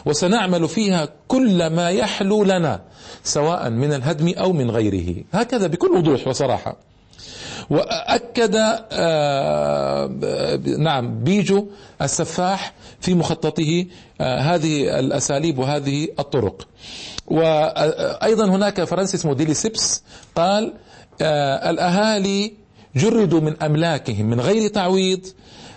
وسنعمل 0.06 0.68
فيها 0.68 1.10
كل 1.28 1.68
ما 1.68 1.90
يحلو 1.90 2.44
لنا 2.44 2.82
سواء 3.24 3.70
من 3.70 3.94
الهدم 3.94 4.34
أو 4.38 4.54
من 4.54 4.72
غيره. 4.72 5.24
هكذا 5.34 5.68
بكل 5.68 5.92
وضوح 5.92 6.28
وصراحة. 6.28 6.78
وأكد 7.70 8.56
آه، 8.92 10.06
نعم 10.78 11.24
بيجو 11.24 11.68
السفاح 12.02 12.74
في 13.00 13.14
مخططه 13.14 13.86
آه، 14.22 14.40
هذه 14.40 15.00
الأساليب 15.00 15.60
وهذه 15.60 16.08
الطرق. 16.20 16.68
وأيضا 17.28 18.46
هناك 18.46 18.84
فرنسي 18.84 19.18
اسمه 19.18 19.34
ديلي 19.34 19.54
سيبس 19.54 20.04
قال 20.36 20.74
آه، 21.22 21.70
الأهالي 21.70 22.54
جردوا 22.96 23.40
من 23.40 23.64
أملاكهم 23.64 24.26
من 24.26 24.42
غير 24.42 24.68
تعويض 24.68 25.26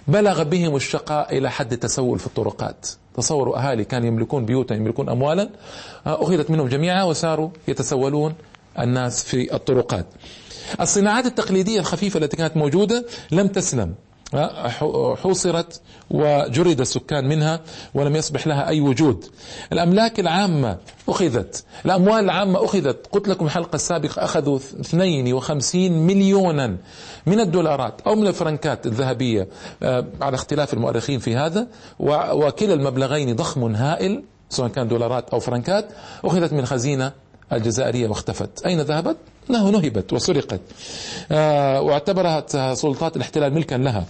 بلغ 0.08 0.42
بهم 0.42 0.76
الشقاء 0.76 1.38
إلى 1.38 1.50
حد 1.50 1.72
التسول 1.72 2.18
في 2.18 2.26
الطرقات. 2.26 2.86
تصوروا 3.20 3.58
أهالي 3.58 3.84
كانوا 3.84 4.06
يملكون 4.08 4.44
بيوتا 4.46 4.74
يملكون 4.74 5.08
أموالا 5.08 5.50
أخذت 6.06 6.50
منهم 6.50 6.68
جميعا 6.68 7.04
وصاروا 7.04 7.50
يتسولون 7.68 8.34
الناس 8.78 9.24
في 9.24 9.54
الطرقات. 9.54 10.06
الصناعات 10.80 11.26
التقليدية 11.26 11.80
الخفيفة 11.80 12.18
التي 12.18 12.36
كانت 12.36 12.56
موجودة 12.56 13.06
لم 13.32 13.46
تسلم. 13.48 13.94
حوصرت 15.16 15.80
وجرد 16.10 16.80
السكان 16.80 17.28
منها 17.28 17.60
ولم 17.94 18.16
يصبح 18.16 18.46
لها 18.46 18.68
أي 18.68 18.80
وجود. 18.80 19.24
الأملاك 19.72 20.20
العامة 20.20 20.78
أخذت 21.08 21.64
الأموال 21.84 22.24
العامة 22.24 22.64
أخذت. 22.64 23.06
قلت 23.12 23.28
لكم 23.28 23.46
الحلقة 23.46 23.76
السابقة 23.76 24.24
أخذوا 24.24 24.56
52 24.56 26.06
مليونا 26.06 26.76
من 27.26 27.40
الدولارات 27.40 28.00
أو 28.06 28.14
من 28.14 28.26
الفرنكات 28.26 28.86
الذهبية 28.86 29.48
آه، 29.82 30.06
على 30.20 30.34
اختلاف 30.34 30.74
المؤرخين 30.74 31.18
في 31.18 31.36
هذا. 31.36 31.66
وكلا 32.00 32.74
المبلغين 32.74 33.36
ضخم 33.36 33.74
هائل 33.74 34.22
سواء 34.48 34.68
كان 34.68 34.88
دولارات 34.88 35.30
أو 35.30 35.40
فرنكات 35.40 35.88
أخذت 36.24 36.52
من 36.52 36.66
خزينة 36.66 37.12
الجزائرية 37.52 38.08
واختفت. 38.08 38.66
أين 38.66 38.80
ذهبت؟ 38.80 39.16
انه 39.50 39.70
نهبت 39.70 40.12
وسرقت. 40.12 40.60
آه، 41.32 41.80
واعتبرها 41.80 42.74
سلطات 42.74 43.16
الاحتلال 43.16 43.54
ملكا 43.54 43.74
لها. 43.74 44.06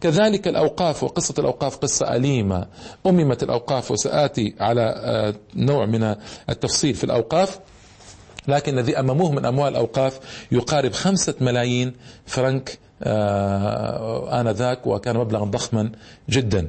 كذلك 0.00 0.48
الأوقاف 0.48 1.02
وقصة 1.02 1.34
الأوقاف 1.38 1.76
قصة 1.76 2.16
أليمة. 2.16 2.66
أممت 3.06 3.42
الأوقاف 3.42 3.90
وسآتي 3.90 4.54
على 4.60 4.94
آه، 4.96 5.34
نوع 5.56 5.86
من 5.86 6.14
التفصيل 6.50 6.94
في 6.94 7.04
الأوقاف. 7.04 7.58
لكن 8.48 8.78
الذي 8.78 9.00
أمموه 9.00 9.32
من 9.32 9.44
أموال 9.44 9.68
الأوقاف 9.72 10.20
يقارب 10.52 10.92
خمسة 10.92 11.34
ملايين 11.40 11.92
فرنك 12.26 12.78
آه 13.02 14.40
آنذاك 14.40 14.86
وكان 14.86 15.16
مبلغا 15.16 15.44
ضخما 15.44 15.92
جدا. 16.28 16.68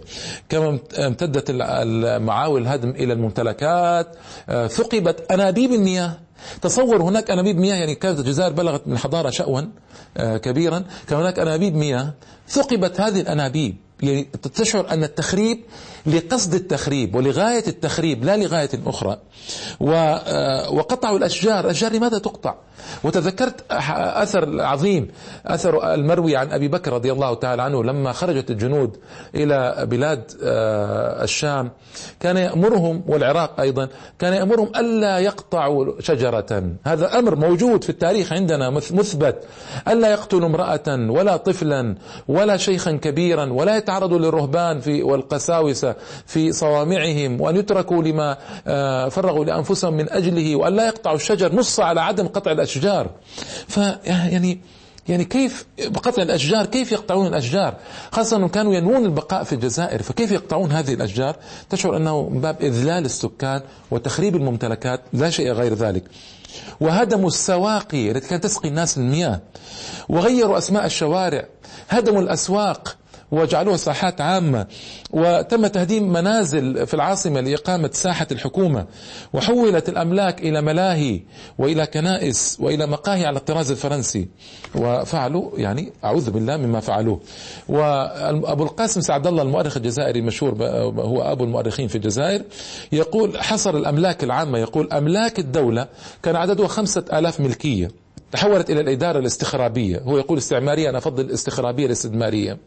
كما 0.49 0.79
امتدت 0.97 1.45
المعاول 1.49 2.61
الهدم 2.61 2.89
إلى 2.89 3.13
الممتلكات 3.13 4.15
آه 4.49 4.67
ثقبت 4.67 5.31
أنابيب 5.31 5.71
المياه. 5.71 6.17
تصور 6.61 7.01
هناك 7.01 7.31
أنابيب 7.31 7.57
مياه 7.57 7.75
يعني 7.75 7.95
كانت 7.95 8.19
الجزائر 8.19 8.53
بلغت 8.53 8.87
من 8.87 8.97
حضارة 8.97 9.29
شأوا 9.29 9.61
آه 10.17 10.37
كبيرا. 10.37 10.83
كان 11.07 11.19
هناك 11.19 11.39
أنابيب 11.39 11.75
مياه 11.75 12.13
ثقبت 12.49 13.01
هذه 13.01 13.21
الأنابيب. 13.21 13.75
يعني 14.01 14.23
تشعر 14.55 14.89
أن 14.89 15.03
التخريب 15.03 15.59
لقصد 16.05 16.53
التخريب 16.53 17.15
ولغاية 17.15 17.63
التخريب 17.67 18.25
لا 18.25 18.37
لغاية 18.37 18.69
أخرى. 18.85 19.17
آه، 19.81 20.71
وقطعوا 20.71 21.17
الأشجار. 21.17 21.65
الأشجار 21.65 21.93
لماذا 21.93 22.17
تقطع؟ 22.17 22.55
وتذكرت 23.03 23.71
أثر 23.71 24.61
عظيم 24.61 25.07
أثر 25.45 25.93
المروي 25.93 26.35
عن 26.35 26.51
أبي 26.51 26.67
بكر 26.67 26.93
رضي 26.93 27.11
الله 27.11 27.33
تعالى 27.33 27.61
عنه 27.61 27.83
لما 27.83 28.11
خرجت 28.11 28.51
الجنود 28.51 28.97
إلى 29.35 29.87
بلاد 29.89 30.23
آه، 30.43 31.23
الشام. 31.23 31.71
كان 32.19 32.37
يأمرهم 32.37 33.03
والعراق 33.07 33.59
أيضا 33.59 33.87
كان 34.19 34.33
يأمرهم 34.33 34.71
ألا 34.75 35.19
يقطعوا 35.19 36.01
شجرة. 36.01 36.63
هذا 36.85 37.19
أمر 37.19 37.35
موجود 37.35 37.83
في 37.83 37.89
التاريخ 37.89 38.33
عندنا 38.33 38.69
مثبت. 38.69 39.43
ألا 39.87 40.11
يقتلوا 40.11 40.47
امرأة 40.47 41.11
ولا 41.11 41.37
طفلا 41.37 41.95
ولا 42.27 42.57
شيخا 42.57 42.91
كبيرا 42.91 43.53
ولا 43.53 43.77
يتعرضوا 43.77 44.19
للرهبان 44.19 44.79
في 44.79 45.03
والقساوسة. 45.03 45.90
في 46.25 46.51
صوامعهم 46.51 47.41
وأن 47.41 47.55
يتركوا 47.55 48.03
لما 48.03 48.37
آه، 48.67 49.09
فرغوا 49.09 49.45
لأنفسهم 49.45 49.93
من 49.93 50.09
أجله 50.09 50.55
وأن 50.55 50.75
لا 50.75 50.87
يقطعوا 50.87 51.15
الشجر 51.15 51.55
نص 51.55 51.79
على 51.79 52.01
عدم 52.01 52.27
قطع 52.27 52.51
الأشجار. 52.51 53.09
فيعني 53.67 54.59
يعني 55.07 55.25
كيف 55.25 55.65
بقطع 55.79 56.21
الأشجار؟ 56.21 56.65
كيف 56.65 56.91
يقطعون 56.91 57.27
الأشجار؟ 57.27 57.75
خاصة 58.11 58.37
أنهم 58.37 58.49
كانوا 58.49 58.73
ينوون 58.73 59.05
البقاء 59.05 59.43
في 59.43 59.53
الجزائر 59.53 60.01
فكيف 60.01 60.31
يقطعون 60.31 60.71
هذه 60.71 60.93
الأشجار؟ 60.93 61.35
تشعر 61.69 61.97
أنه 61.97 62.29
من 62.29 62.41
باب 62.41 62.61
إذلال 62.61 63.05
السكان 63.05 63.61
وتخريب 63.91 64.35
الممتلكات 64.35 65.01
لا 65.13 65.29
شيء 65.29 65.51
غير 65.51 65.73
ذلك. 65.73 66.03
وهدموا 66.81 67.27
السواقي 67.27 68.11
التي 68.11 68.27
كانت 68.27 68.43
تسقي 68.43 68.69
الناس 68.69 68.97
المياه 68.97 69.39
وغيروا 70.09 70.57
أسماء 70.57 70.85
الشوارع 70.85 71.45
هدموا 71.89 72.21
الأسواق 72.21 72.97
وجعلوها 73.31 73.77
ساحات 73.77 74.21
عامة. 74.21 74.67
وتم 75.11 75.67
تهديم 75.67 76.13
منازل 76.13 76.87
في 76.87 76.93
العاصمة 76.93 77.41
لإقامة 77.41 77.89
ساحة 77.93 78.27
الحكومة. 78.31 78.85
وحولت 79.33 79.89
الأملاك 79.89 80.41
إلى 80.41 80.61
ملاهي 80.61 81.19
وإلى 81.57 81.85
كنائس 81.85 82.57
وإلى 82.59 82.85
مقاهي 82.87 83.25
على 83.25 83.37
الطراز 83.37 83.71
الفرنسي. 83.71 84.27
وفعلوا 84.75 85.59
يعني 85.59 85.93
أعوذ 86.03 86.31
بالله 86.31 86.57
مما 86.57 86.79
فعلوه. 86.79 87.19
وأبو 87.69 88.63
القاسم 88.63 89.01
سعد 89.01 89.27
الله 89.27 89.41
المؤرخ 89.43 89.77
الجزائري 89.77 90.19
المشهور 90.19 90.63
هو 90.99 91.21
أبو 91.21 91.43
المؤرخين 91.43 91.87
في 91.87 91.95
الجزائر 91.95 92.41
يقول 92.91 93.41
حصر 93.41 93.77
الأملاك 93.77 94.23
العامة 94.23 94.59
يقول 94.59 94.91
أملاك 94.91 95.39
الدولة 95.39 95.87
كان 96.23 96.35
عددها 96.35 96.67
خمسة 96.67 97.03
آلاف 97.13 97.39
ملكية. 97.39 98.00
تحولت 98.31 98.69
إلى 98.69 98.81
الإدارة 98.81 99.19
الاستخرابية. 99.19 99.99
هو 99.99 100.17
يقول 100.17 100.37
استعمارية 100.37 100.89
أنا 100.89 100.97
أفضل 100.97 101.25
الاستخرابية 101.25 101.85
الاستدمارية. 101.85 102.57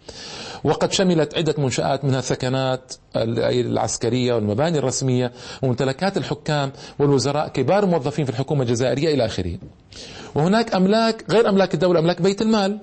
وقد 0.65 0.93
شملت 0.93 1.35
عدة 1.39 1.55
منشآت 1.59 2.05
منها 2.05 2.19
الثكنات 2.19 2.93
العسكرية 3.17 4.35
والمباني 4.35 4.79
الرسمية 4.79 5.33
وممتلكات 5.63 6.17
الحكام 6.17 6.73
والوزراء 6.99 7.49
كبار 7.49 7.85
الموظفين 7.85 8.25
في 8.25 8.31
الحكومة 8.31 8.63
الجزائرية 8.63 9.15
إلى 9.15 9.27
آخره. 9.27 9.59
وهناك 10.35 10.75
أملاك 10.75 11.25
غير 11.31 11.49
أملاك 11.49 11.75
الدولة 11.75 12.01
أملاك 12.01 12.23
بيت 12.23 12.43
المال. 12.43 12.79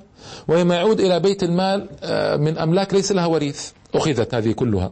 وما 0.47 0.75
يعود 0.75 0.99
إلى 0.99 1.19
بيت 1.19 1.43
المال 1.43 1.89
آه، 2.03 2.35
من 2.37 2.57
أملاك 2.57 2.93
ليس 2.93 3.11
لها 3.11 3.25
وريث 3.25 3.69
أخذت 3.95 4.35
هذه 4.35 4.51
كلها. 4.51 4.91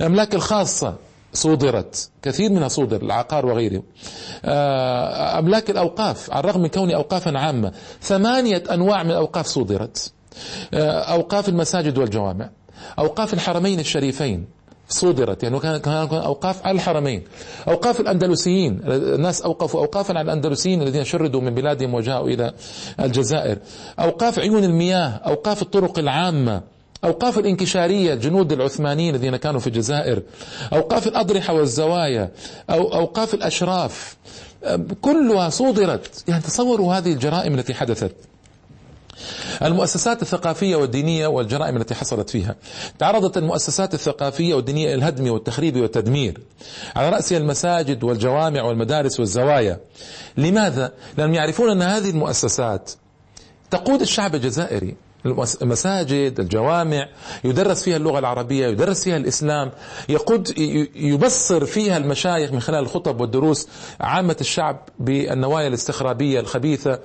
الأملاك 0.00 0.34
الخاصة 0.34 0.94
صودرت 1.32 2.10
كثير 2.22 2.50
منها 2.50 2.68
صودر 2.68 3.02
العقار 3.02 3.46
وغيره 3.46 3.82
آه، 4.44 5.38
أملاك 5.38 5.70
الأوقاف 5.70 6.30
على 6.30 6.40
الرغم 6.40 6.60
من 6.60 6.68
كون 6.68 6.90
أوقافا 6.90 7.38
عامة 7.38 7.72
ثمانية 8.02 8.62
أنواع 8.70 9.02
من 9.02 9.10
الأوقاف 9.10 9.46
صودرت 9.46 10.12
آه، 10.74 11.00
أوقاف 11.00 11.48
المساجد 11.48 11.98
والجوامع 11.98 12.50
أوقاف 12.98 13.34
الحرمين 13.34 13.80
الشريفين 13.80 14.58
صودرت 14.88 15.42
يعني 15.42 15.60
كان 15.60 15.80
أوقاف 16.12 16.66
على 16.66 16.74
الحرمين. 16.74 17.22
أوقاف 17.68 18.00
الأندلسيين 18.00 18.80
الناس 18.84 19.42
أوقفوا 19.42 19.80
اوقافا 19.80 20.18
على 20.18 20.20
الأندلسيين 20.24 20.82
الذين 20.82 21.04
شردوا 21.04 21.40
من 21.40 21.54
بلادهم 21.54 21.94
وجاءوا 21.94 22.28
إلى 22.28 22.52
الجزائر. 23.00 23.58
أوقاف 24.00 24.38
عيون 24.38 24.64
المياه 24.64 25.08
أوقاف 25.08 25.62
الطرق 25.62 25.98
العامة 25.98 26.62
أوقاف 27.04 27.38
الانكشارية 27.38 28.14
جنود 28.14 28.52
العثمانيين 28.52 29.14
الذين 29.14 29.36
كانوا 29.36 29.60
في 29.60 29.66
الجزائر 29.66 30.22
أوقاف 30.72 31.06
الأضرحة 31.06 31.54
والزوايا 31.54 32.30
أو 32.70 32.94
أوقاف 32.94 33.34
الأشراف 33.34 34.16
كلها 35.00 35.48
صودرت 35.48 36.24
يعني 36.28 36.42
تصوروا 36.42 36.94
هذه 36.94 37.12
الجرائم 37.12 37.54
التي 37.54 37.74
حدثت. 37.74 38.14
المؤسسات 39.62 40.22
الثقافية 40.22 40.76
والدينية 40.76 41.26
والجرائم 41.26 41.76
التي 41.76 41.94
حصلت 41.94 42.30
فيها. 42.30 42.56
تعرضت 42.98 43.36
المؤسسات 43.36 43.94
الثقافية 43.94 44.54
والدينية 44.54 44.86
إلى 44.86 44.94
الهدم 44.94 45.30
والتخريب 45.30 45.76
والتدمير. 45.76 46.40
على 46.96 47.08
رأسها 47.10 47.38
المساجد 47.38 48.04
والجوامع 48.04 48.62
والمدارس 48.62 49.20
والزوايا. 49.20 49.80
لماذا؟ 50.36 50.92
لأنهم 51.18 51.34
يعرفون 51.34 51.70
أن 51.70 51.82
هذه 51.82 52.10
المؤسسات 52.10 52.90
تقود 53.70 54.00
الشعب 54.00 54.34
الجزائري. 54.34 54.96
المساجد 55.62 56.40
الجوامع 56.40 57.08
يدرس 57.44 57.82
فيها 57.82 57.96
اللغة 57.96 58.18
العربية 58.18 58.66
يدرس 58.66 59.04
فيها 59.04 59.16
الإسلام 59.16 59.70
يقود 60.08 60.58
يبصر 60.96 61.64
فيها 61.64 61.96
المشايخ 61.96 62.52
من 62.52 62.60
خلال 62.60 62.78
الخطب 62.80 63.20
والدروس 63.20 63.68
عامة 64.00 64.36
الشعب 64.40 64.80
بالنوايا 64.98 65.68
الاستخرابية 65.68 66.40
الخبيثة 66.40 66.98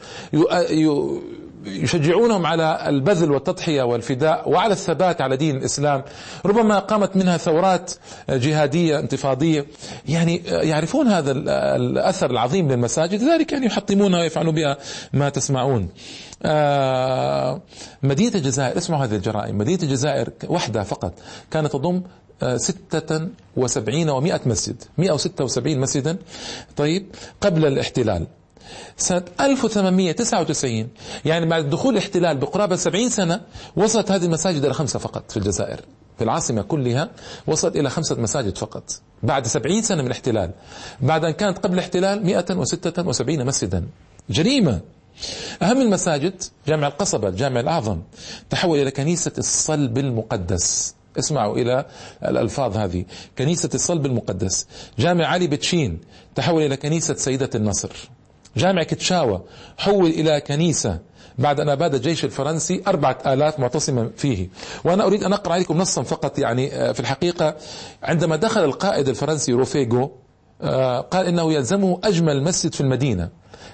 يشجعونهم 1.66 2.46
على 2.46 2.90
البذل 2.90 3.32
والتضحية 3.32 3.84
والفداء 3.84 4.50
وعلى 4.50 4.74
الثبات 4.74 5.22
على 5.22 5.38
دين 5.38 5.56
الإسلام. 5.58 6.04
ربما 6.46 6.80
قامت 6.80 7.16
منها 7.16 7.38
ثورات 7.38 7.92
جهادية 8.30 9.00
انتفاضية. 9.00 9.66
يعني 10.08 10.42
يعرفون 10.46 11.08
هذا 11.08 11.32
الأثر 11.76 12.32
العظيم 12.32 12.72
للمساجد. 12.72 13.24
لذلك 13.24 13.52
يعني 13.52 13.66
يحطمونها 13.66 14.20
ويفعلون 14.20 14.56
بها 14.56 14.78
ما 15.14 15.30
تسمعون. 15.30 15.90
آه، 16.44 17.62
مدينة 18.04 18.36
الجزائر 18.36 18.78
اسمعوا 18.78 19.06
هذه 19.06 19.16
الجرائم. 19.16 19.58
مدينة 19.58 19.84
الجزائر 19.84 20.30
وحدة 20.50 20.84
فقط 20.84 21.14
كانت 21.52 21.74
تضم 21.74 22.02
آه، 22.44 22.58
ستة 22.58 23.28
وسبعين 23.58 24.10
ومائة 24.10 24.42
مسجد. 24.46 24.76
مئة 24.98 25.12
وستة 25.12 25.44
وسبعين 25.44 25.80
مسجدا. 25.80 26.18
طيب 26.76 27.08
قبل 27.42 27.66
الاحتلال. 27.66 28.28
سنة 28.98 29.24
1899 29.42 30.88
يعني 31.26 31.46
بعد 31.46 31.70
دخول 31.70 31.94
الاحتلال 31.94 32.38
بقرابة 32.38 32.76
70 32.76 33.10
سنة 33.10 33.42
وصلت 33.76 34.12
هذه 34.12 34.26
المساجد 34.26 34.66
إلى 34.66 34.74
خمسة 34.74 35.00
فقط 35.00 35.32
في 35.32 35.38
الجزائر 35.38 35.80
في 36.18 36.24
العاصمة 36.24 36.62
كلها 36.62 37.10
وصلت 37.48 37.76
إلى 37.76 37.90
خمسة 37.90 38.16
مساجد 38.16 38.58
فقط 38.58 38.84
بعد 39.24 39.48
70 39.48 39.82
سنة 39.82 40.02
من 40.02 40.08
الاحتلال 40.08 40.52
بعد 41.02 41.26
أن 41.26 41.32
كانت 41.32 41.58
قبل 41.58 41.74
الاحتلال 41.74 42.26
176 42.26 43.46
مسجدا. 43.46 43.88
جريمة. 44.30 44.82
أهم 45.62 45.82
المساجد 45.82 46.44
جامع 46.68 46.88
القصبة 46.88 47.28
الجامع 47.28 47.60
الأعظم 47.60 48.02
تحول 48.50 48.80
إلى 48.80 48.92
كنيسة 48.92 49.32
الصلب 49.38 49.98
المقدس. 49.98 50.96
اسمعوا 51.20 51.58
إلى 51.58 51.86
الألفاظ 52.26 52.78
هذه 52.78 53.06
كنيسة 53.38 53.70
الصلب 53.74 54.06
المقدس. 54.06 54.68
جامع 55.00 55.26
علي 55.26 55.48
بتشين 55.48 56.00
تحول 56.36 56.64
إلى 56.64 56.78
كنيسة 56.78 57.14
سيدة 57.16 57.50
النصر. 57.56 58.10
جامع 58.58 58.84
كتشاوة 58.84 59.46
حول 59.78 60.10
إلى 60.10 60.42
كنيسة 60.42 61.00
بعد 61.38 61.60
أن 61.60 61.70
أباد 61.70 61.96
الجيش 61.96 62.26
الفرنسي 62.26 62.84
أربعة 62.88 63.18
آلاف 63.26 63.60
معتصما 63.60 64.10
فيه. 64.18 64.50
وأنا 64.84 65.06
أريد 65.06 65.24
أن 65.24 65.34
أقرأ 65.34 65.54
عليكم 65.54 65.78
نصا 65.78 66.04
فقط 66.04 66.40
يعني 66.40 66.74
آه، 66.76 66.92
في 66.92 67.00
الحقيقة 67.00 67.56
عندما 68.04 68.36
دخل 68.36 68.64
القائد 68.64 69.08
الفرنسي 69.08 69.54
روفيغو 69.54 70.12
آه، 70.62 71.00
قال 71.00 71.28
إنه 71.28 71.54
يلزمه 71.54 72.00
أجمل 72.04 72.44
مسجد 72.44 72.74
في 72.74 72.82
المدينة 72.82 73.30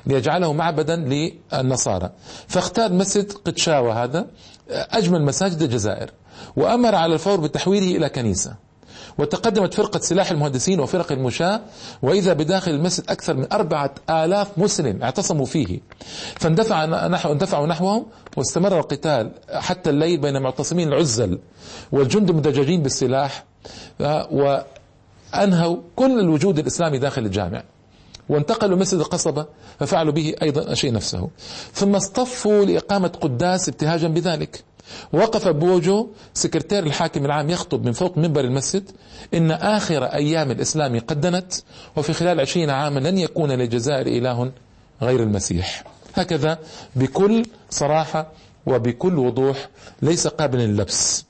ليجعله 0.05 0.53
معبدا 0.53 0.95
للنصارى. 0.95 2.09
فاختار 2.47 2.93
مسجد 2.93 3.31
قدشاوة 3.31 4.03
هذا 4.03 4.27
أجمل 4.69 5.21
مساجد 5.25 5.61
الجزائر 5.61 6.11
وأمر 6.55 6.95
على 6.95 7.13
الفور 7.13 7.39
بتحويله 7.39 7.97
إلى 7.97 8.09
كنيسة. 8.09 8.68
وتقدمت 9.19 9.73
فرقة 9.73 9.99
سلاح 9.99 10.32
المهندسين 10.32 10.79
وفرق 10.79 11.12
المشاة 11.12 11.62
وإذا 12.01 12.34
بداخل 12.34 12.71
المسجد 12.71 13.10
أكثر 13.10 13.34
من 13.34 13.47
أربعة 13.53 13.95
آلاف 14.10 14.58
مسلم 14.58 15.03
اعتصموا 15.03 15.45
فيه. 15.45 15.79
فاندفع 16.36 16.86
نحو 17.08 17.32
اندفعوا 17.32 17.67
نحوهم 17.67 18.05
واستمر 18.38 18.79
القتال 18.79 19.32
حتى 19.53 19.89
الليل 19.89 20.17
بين 20.17 20.41
معتصمين 20.41 20.88
العزل 20.88 21.39
والجند 21.91 22.29
المدججين 22.29 22.84
بالسلاح 22.84 23.45
وأنهوا 24.32 25.77
كل 25.95 26.19
الوجود 26.19 26.60
الإسلامي 26.60 26.97
داخل 26.97 27.25
الجامع. 27.25 27.63
وانتقلوا 28.29 28.77
مسجد 28.77 28.99
القصبة 28.99 29.45
ففعلوا 29.79 30.13
به 30.13 30.36
أيضا 30.41 30.62
الشيء 30.71 30.93
نفسه. 30.93 31.29
ثم 31.73 31.95
اصطفوا 31.95 32.65
لإقامة 32.65 33.08
قداس 33.08 33.69
ابتهاجا 33.69 34.08
بذلك. 34.08 34.63
وقف 35.13 35.47
بوجو 35.47 36.10
سكرتير 36.34 36.84
الحاكم 36.84 37.25
العام 37.25 37.49
يخطب 37.49 37.86
من 37.86 37.91
فوق 37.91 38.17
منبر 38.17 38.41
المسجد 38.41 38.91
إن 39.34 39.52
آخر 39.52 40.04
أيام 40.04 40.52
الإسلام 40.52 40.99
قد 40.99 41.21
دنت 41.21 41.54
وفي 41.95 42.13
خلال 42.13 42.39
عشرين 42.39 42.69
عاما 42.69 42.99
لن 42.99 43.17
يكون 43.17 43.52
للجزائر 43.52 44.08
إله 44.08 44.52
غير 45.02 45.23
المسيح. 45.23 45.84
هكذا 46.15 46.60
بكل 46.95 47.45
صراحة 47.69 48.32
وبكل 48.65 49.19
وضوح 49.19 49.69
ليس 50.02 50.28
قابلا 50.28 50.62
للبس 50.62 51.25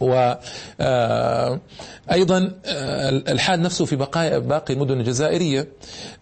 وأيضا 0.00 0.78
آه، 2.10 2.50
آه، 2.66 3.08
الحال 3.08 3.62
نفسه 3.62 3.84
في 3.84 3.96
بقايا 3.96 4.38
باقي 4.38 4.74
المدن 4.74 5.00
الجزائرية 5.00 5.68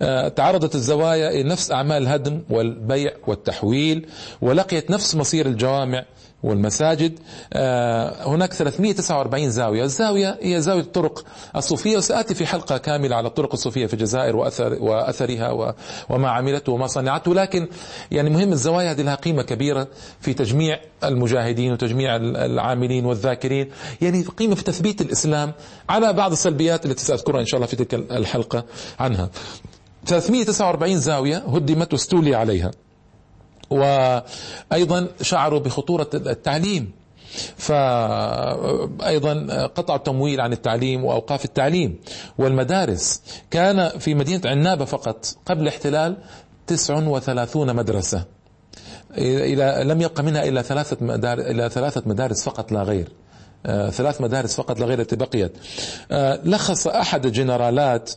آه، 0.02 0.28
تعرضت 0.28 0.74
الزوايا 0.74 1.30
إلى 1.30 1.42
نفس 1.42 1.72
أعمال 1.72 2.02
الهدم 2.02 2.42
والبيع 2.50 3.12
والتحويل 3.26 4.06
ولقيت 4.40 4.90
نفس 4.90 5.14
مصير 5.14 5.46
الجوامع 5.46 6.04
والمساجد. 6.42 7.18
آه، 7.52 8.28
هناك 8.28 8.52
349 8.52 9.50
زاوية. 9.50 9.84
الزاوية 9.84 10.38
هي 10.42 10.60
زاوية 10.60 10.80
الطرق 10.80 11.24
الصوفية 11.56 11.96
وسآتي 11.96 12.34
في 12.34 12.46
حلقة 12.46 12.78
كاملة 12.78 13.16
على 13.16 13.28
الطرق 13.28 13.52
الصوفية 13.52 13.86
في 13.86 13.94
الجزائر 13.94 14.36
وأثر 14.36 14.76
وأثرها 14.80 15.74
وما 16.10 16.30
عملته 16.30 16.72
وما 16.72 16.86
صنعته. 16.86 17.34
لكن 17.34 17.68
يعني 18.10 18.30
مهم 18.30 18.52
الزوايا 18.52 18.90
هذه 18.90 19.02
لها 19.02 19.14
قيمة 19.14 19.42
كبيرة 19.42 19.88
في 20.20 20.34
تجميع 20.34 20.80
المجاهدين 21.04 21.72
وتجميع 21.72 22.16
العاملين 22.16 23.04
والذاكرين. 23.06 23.70
يعني 24.00 24.22
قيمة 24.22 24.54
في 24.54 24.64
تثبيت 24.64 25.00
الإسلام 25.00 25.52
على 25.88 26.12
بعض 26.12 26.32
السلبيات 26.32 26.86
التي 26.86 27.04
سأذكرها 27.04 27.40
إن 27.40 27.46
شاء 27.46 27.56
الله 27.56 27.66
في 27.66 27.76
تلك 27.76 27.94
الحلقة 27.94 28.64
عنها. 29.00 29.30
349 30.06 30.98
زاوية 30.98 31.36
هدمت 31.36 31.92
واستولي 31.92 32.34
عليها. 32.34 32.70
وأيضا 33.72 35.08
شعروا 35.22 35.60
بخطورة 35.60 36.10
التعليم. 36.14 36.92
فأيضا 37.56 39.66
قطع 39.66 39.96
التمويل 39.96 40.40
عن 40.40 40.52
التعليم 40.52 41.04
وأوقاف 41.04 41.44
التعليم. 41.44 41.98
والمدارس 42.38 43.22
كان 43.50 43.88
في 43.98 44.14
مدينة 44.14 44.40
عنابة 44.44 44.84
فقط 44.84 45.26
قبل 45.46 45.62
الاحتلال 45.62 46.16
39 46.66 47.76
مدرسة. 47.76 48.24
إلى 49.18 49.82
لم 49.84 50.02
يبقى 50.02 50.22
منها 50.22 50.44
إلا 50.44 50.62
ثلاثة 50.62 50.96
مدارس 51.00 51.44
إلى 51.46 51.70
ثلاثة 51.70 52.02
مدارس 52.06 52.42
فقط 52.42 52.72
لا 52.72 52.82
غير. 52.82 53.08
آه، 53.66 53.90
ثلاث 53.90 54.20
مدارس 54.20 54.56
فقط 54.56 54.80
لا 54.80 54.86
غير 54.86 55.00
التي 55.00 55.16
بقيت. 55.16 55.52
آه، 56.12 56.40
لخص 56.44 56.86
أحد 56.86 57.26
الجنرالات 57.26 58.10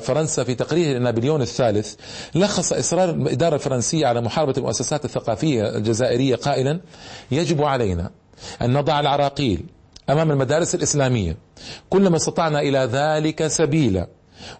فرنسا 0.00 0.44
في 0.44 0.54
تقرير 0.54 0.98
نابليون 0.98 1.42
الثالث 1.42 1.94
لخص 2.34 2.72
إصرار 2.72 3.10
الإدارة 3.10 3.54
الفرنسية 3.54 4.06
على 4.06 4.20
محاربة 4.20 4.54
المؤسسات 4.56 5.04
الثقافية 5.04 5.76
الجزائرية 5.76 6.36
قائلا 6.36 6.80
يجب 7.30 7.62
علينا 7.62 8.10
أن 8.62 8.72
نضع 8.72 9.00
العراقيل 9.00 9.64
أمام 10.10 10.30
المدارس 10.30 10.74
الإسلامية. 10.74 11.36
كلما 11.90 12.16
استطعنا 12.16 12.60
إلى 12.60 12.78
ذلك 12.78 13.46
سبيلا. 13.46 14.08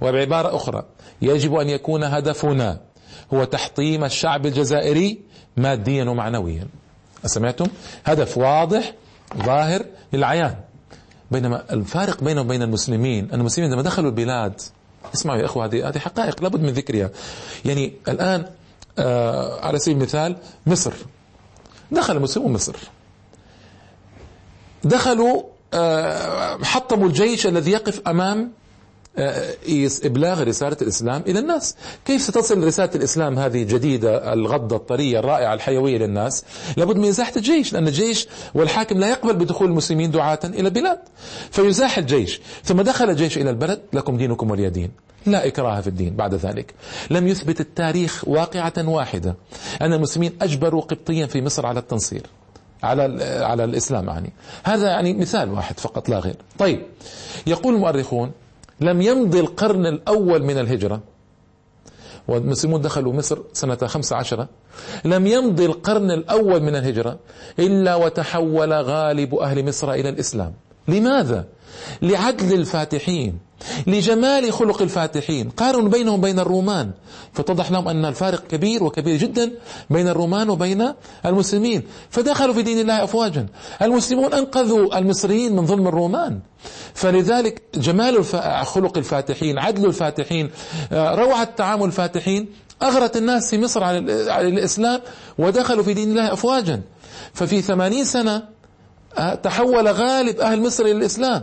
وبعبارة 0.00 0.56
أخرى 0.56 0.82
يجب 1.22 1.54
أن 1.54 1.68
يكون 1.68 2.04
هدفنا 2.04 2.80
هو 3.34 3.44
تحطيم 3.44 4.04
الشعب 4.04 4.46
الجزائري 4.46 5.18
ماديا 5.56 6.04
ومعنويا. 6.04 6.66
سمعتم 7.24 7.66
هدف 8.04 8.38
واضح 8.38 8.92
ظاهر 9.36 9.84
للعيان. 10.12 10.56
بينما 11.30 11.72
الفارق 11.72 12.24
بينه 12.24 12.40
وبين 12.40 12.62
المسلمين 12.62 13.30
أن 13.32 13.40
المسلمين 13.40 13.72
لما 13.72 13.82
دخلوا 13.82 14.10
البلاد 14.10 14.60
اسمعوا 15.14 15.38
يا 15.38 15.44
أخوة 15.44 15.64
هذه 15.64 15.88
هذه 15.88 15.98
حقائق 15.98 16.42
لابد 16.42 16.60
من 16.60 16.68
ذكرها. 16.70 17.10
يعني 17.64 17.92
الآن 18.08 18.46
آه 18.98 19.60
على 19.66 19.78
سبيل 19.78 19.96
المثال 19.96 20.36
مصر. 20.66 20.92
دخل 21.90 22.16
المسلمون 22.16 22.52
مصر. 22.52 22.76
دخلوا 24.84 25.42
آه 25.74 26.58
حطموا 26.64 27.06
الجيش 27.08 27.46
الذي 27.46 27.70
يقف 27.70 28.00
أمام 28.08 28.52
إبلاغ 30.04 30.42
رسالة 30.42 30.76
الإسلام 30.82 31.22
إلى 31.26 31.38
الناس. 31.38 31.76
كيف 32.04 32.22
ستصل 32.22 32.64
رسالة 32.64 32.90
الإسلام 32.94 33.38
هذه 33.38 33.62
الجديدة 33.62 34.32
الغضة 34.32 34.76
الطرية 34.76 35.18
الرائعة 35.18 35.54
الحيوية 35.54 35.98
للناس؟ 35.98 36.44
لابد 36.76 36.96
من 36.96 37.08
إزاحة 37.08 37.32
الجيش 37.36 37.72
لأن 37.72 37.88
الجيش 37.88 38.28
والحاكم 38.54 38.98
لا 38.98 39.08
يقبل 39.08 39.34
بدخول 39.34 39.68
المسلمين 39.68 40.10
دعاة 40.10 40.40
إلى 40.44 40.68
البلاد 40.68 40.98
فيزاح 41.50 41.98
الجيش. 41.98 42.40
ثم 42.64 42.82
دخل 42.82 43.10
الجيش 43.10 43.38
إلى 43.38 43.50
البلد 43.50 43.80
لكم 43.92 44.16
دينكم 44.16 44.50
ولي 44.50 44.70
دين 44.70 44.90
لا 45.26 45.46
إكراه 45.46 45.80
في 45.80 45.86
الدين 45.86 46.16
بعد 46.16 46.34
ذلك. 46.34 46.74
لم 47.10 47.28
يثبت 47.28 47.60
التاريخ 47.60 48.28
واقعة 48.28 48.72
واحدة. 48.78 49.36
أن 49.82 49.92
المسلمين 49.92 50.32
أجبروا 50.42 50.80
قبطيا 50.80 51.26
في 51.26 51.42
مصر 51.42 51.66
على 51.66 51.80
التنصير. 51.80 52.26
على 52.82 53.24
على 53.44 53.64
الإسلام 53.64 54.08
يعني. 54.08 54.32
هذا 54.64 54.88
يعني 54.88 55.14
مثال 55.14 55.50
واحد 55.50 55.80
فقط 55.80 56.08
لا 56.08 56.18
غير. 56.18 56.36
طيب. 56.58 56.82
يقول 57.46 57.74
المؤرخون 57.74 58.30
لم 58.80 59.02
يمضي 59.02 59.40
القرن 59.40 59.86
الأول 59.86 60.42
من 60.42 60.58
الهجرة. 60.58 61.00
والمسلمون 62.28 62.80
دخلوا 62.80 63.12
مصر 63.12 63.38
سنة 63.52 63.76
خمس 63.76 64.12
عشرة 64.12 64.48
لم 65.04 65.26
يمضي 65.26 65.66
القرن 65.66 66.10
الأول 66.10 66.62
من 66.62 66.76
الهجرة 66.76 67.18
إلا 67.58 67.94
وتحول 67.94 68.72
غالب 68.72 69.34
أهل 69.34 69.68
مصر 69.68 69.92
إلى 69.92 70.08
الإسلام. 70.08 70.52
لماذا؟ 70.88 71.44
لعدل 72.02 72.52
الفاتحين. 72.52 73.38
لجمال 73.86 74.52
خلق 74.52 74.82
الفاتحين. 74.82 75.50
قارن 75.50 75.88
بينهم 75.88 76.20
بين 76.20 76.38
الرومان. 76.38 76.90
فتضح 77.32 77.70
لهم 77.70 77.88
أن 77.88 78.04
الفارق 78.04 78.46
كبير 78.46 78.84
وكبير 78.84 79.16
جدا 79.16 79.52
بين 79.90 80.08
الرومان 80.08 80.50
وبين 80.50 80.92
المسلمين. 81.26 81.82
فدخلوا 82.10 82.54
في 82.54 82.62
دين 82.62 82.78
الله 82.78 83.04
أفواجا. 83.04 83.46
المسلمون 83.82 84.32
أنقذوا 84.32 84.98
المصريين 84.98 85.56
من 85.56 85.66
ظلم 85.66 85.88
الرومان. 85.88 86.40
فلذلك 86.94 87.62
جمال 87.74 88.24
خلق 88.64 88.98
الفاتحين 88.98 89.58
عدل 89.58 89.86
الفاتحين 89.86 90.50
آه، 90.92 91.14
روعة 91.14 91.44
تعامل 91.44 91.84
الفاتحين 91.84 92.48
أغرت 92.82 93.16
الناس 93.16 93.50
في 93.50 93.58
مصر 93.58 93.84
على 93.84 94.48
الإسلام 94.48 95.00
ودخلوا 95.38 95.84
في 95.84 95.94
دين 95.94 96.10
الله 96.10 96.32
أفواجا. 96.32 96.80
ففي 97.34 97.62
ثمانين 97.62 98.04
سنة 98.04 98.42
آه، 99.18 99.34
تحول 99.34 99.88
غالب 99.88 100.40
أهل 100.40 100.62
مصر 100.62 100.84
إلى 100.84 100.92
الإسلام. 100.92 101.42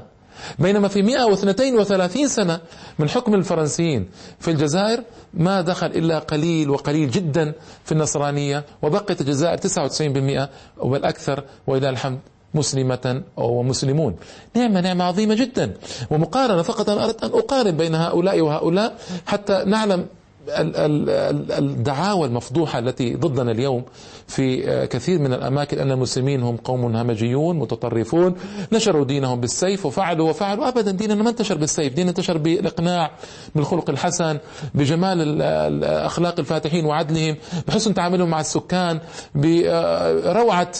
بينما 0.60 0.88
في 0.88 1.02
132 1.02 2.28
سنة 2.28 2.60
من 3.00 3.10
حكم 3.10 3.34
الفرنسيين 3.34 4.10
في 4.40 4.52
الجزائر 4.52 5.04
ما 5.34 5.62
دخل 5.62 5.88
إلا 5.88 6.20
قليل 6.20 6.70
وقليل 6.70 7.12
جدا 7.12 7.54
في 7.86 7.92
النصرانية 7.92 8.66
وبقيت 8.82 9.22
الجزائر 9.22 9.58
99% 9.58 10.50
والأكثر 10.78 11.44
وإلى 11.68 11.90
الحمد 11.90 12.20
مسلمة 12.54 13.24
ومسلمون 13.38 14.16
نعمة 14.56 14.82
نعمة 14.82 15.04
عظيمة 15.04 15.34
جدا. 15.36 15.74
ومقارنة 16.10 16.62
فقط 16.62 16.90
أنا 16.90 17.06
أردت 17.06 17.24
أن 17.24 17.30
أقارن 17.30 17.72
بين 17.72 17.96
هؤلاء 17.96 18.42
وهؤلاء 18.42 18.96
حتى 19.26 19.64
نعلم 19.66 20.06
الدعاوى 20.50 22.28
المفضوحة 22.28 22.80
التي 22.80 23.16
ضدنا 23.16 23.52
اليوم 23.52 23.84
في 24.28 24.62
كثير 24.88 25.20
من 25.20 25.34
الأماكن 25.34 25.80
أن 25.80 25.92
المسلمين 25.92 26.44
هم 26.44 26.58
قوم 26.58 26.96
همجيون 26.96 27.60
متطرفون 27.60 28.36
نشروا 28.72 29.06
دينهم 29.06 29.40
بالسيف 29.40 29.86
وفعلوا 29.86 30.30
وفعلوا. 30.30 30.68
أبدا 30.68 30.92
ديننا 30.92 31.24
ما 31.24 31.30
انتشر 31.30 31.58
بالسيف 31.58 31.94
ديننا 31.94 32.10
انتشر 32.10 32.38
بالإقناع 32.38 33.12
بالخلق 33.56 33.90
الحسن 33.90 34.38
بجمال 34.76 35.42
أخلاق 35.84 36.40
الفاتحين 36.40 36.86
وعدلهم 36.86 37.36
بحسن 37.68 37.94
تعاملهم 37.94 38.30
مع 38.30 38.40
السكان 38.40 39.00
بروعة 39.36 40.72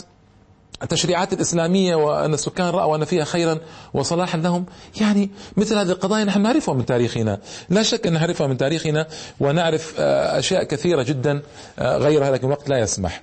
التشريعات 0.84 1.34
الإسلامية 1.34 1.96
وأن 1.96 2.34
السكان 2.34 2.70
رأوا 2.70 2.96
أن 2.96 3.06
فيها 3.06 3.24
خيرا 3.24 3.58
وصلاحا 3.94 4.38
لهم. 4.38 4.66
يعني 5.02 5.30
مثل 5.58 5.78
هذه 5.78 5.90
القضايا 5.90 6.24
نحن 6.24 6.42
نعرفها 6.42 6.74
من 6.76 6.86
تاريخنا. 6.86 7.40
لا 7.70 7.84
شك 7.84 8.08
أن 8.08 8.14
نعرفها 8.14 8.48
من 8.48 8.58
تاريخنا 8.58 9.08
ونعرف 9.40 9.96
آه، 10.00 10.40
أشياء 10.40 10.64
كثيرة 10.64 11.04
جدا 11.04 11.42
آه، 11.80 11.98
غيرها 11.98 12.32
لكن 12.32 12.48
الوقت 12.48 12.70
لا 12.70 12.80
يسمح. 12.80 13.22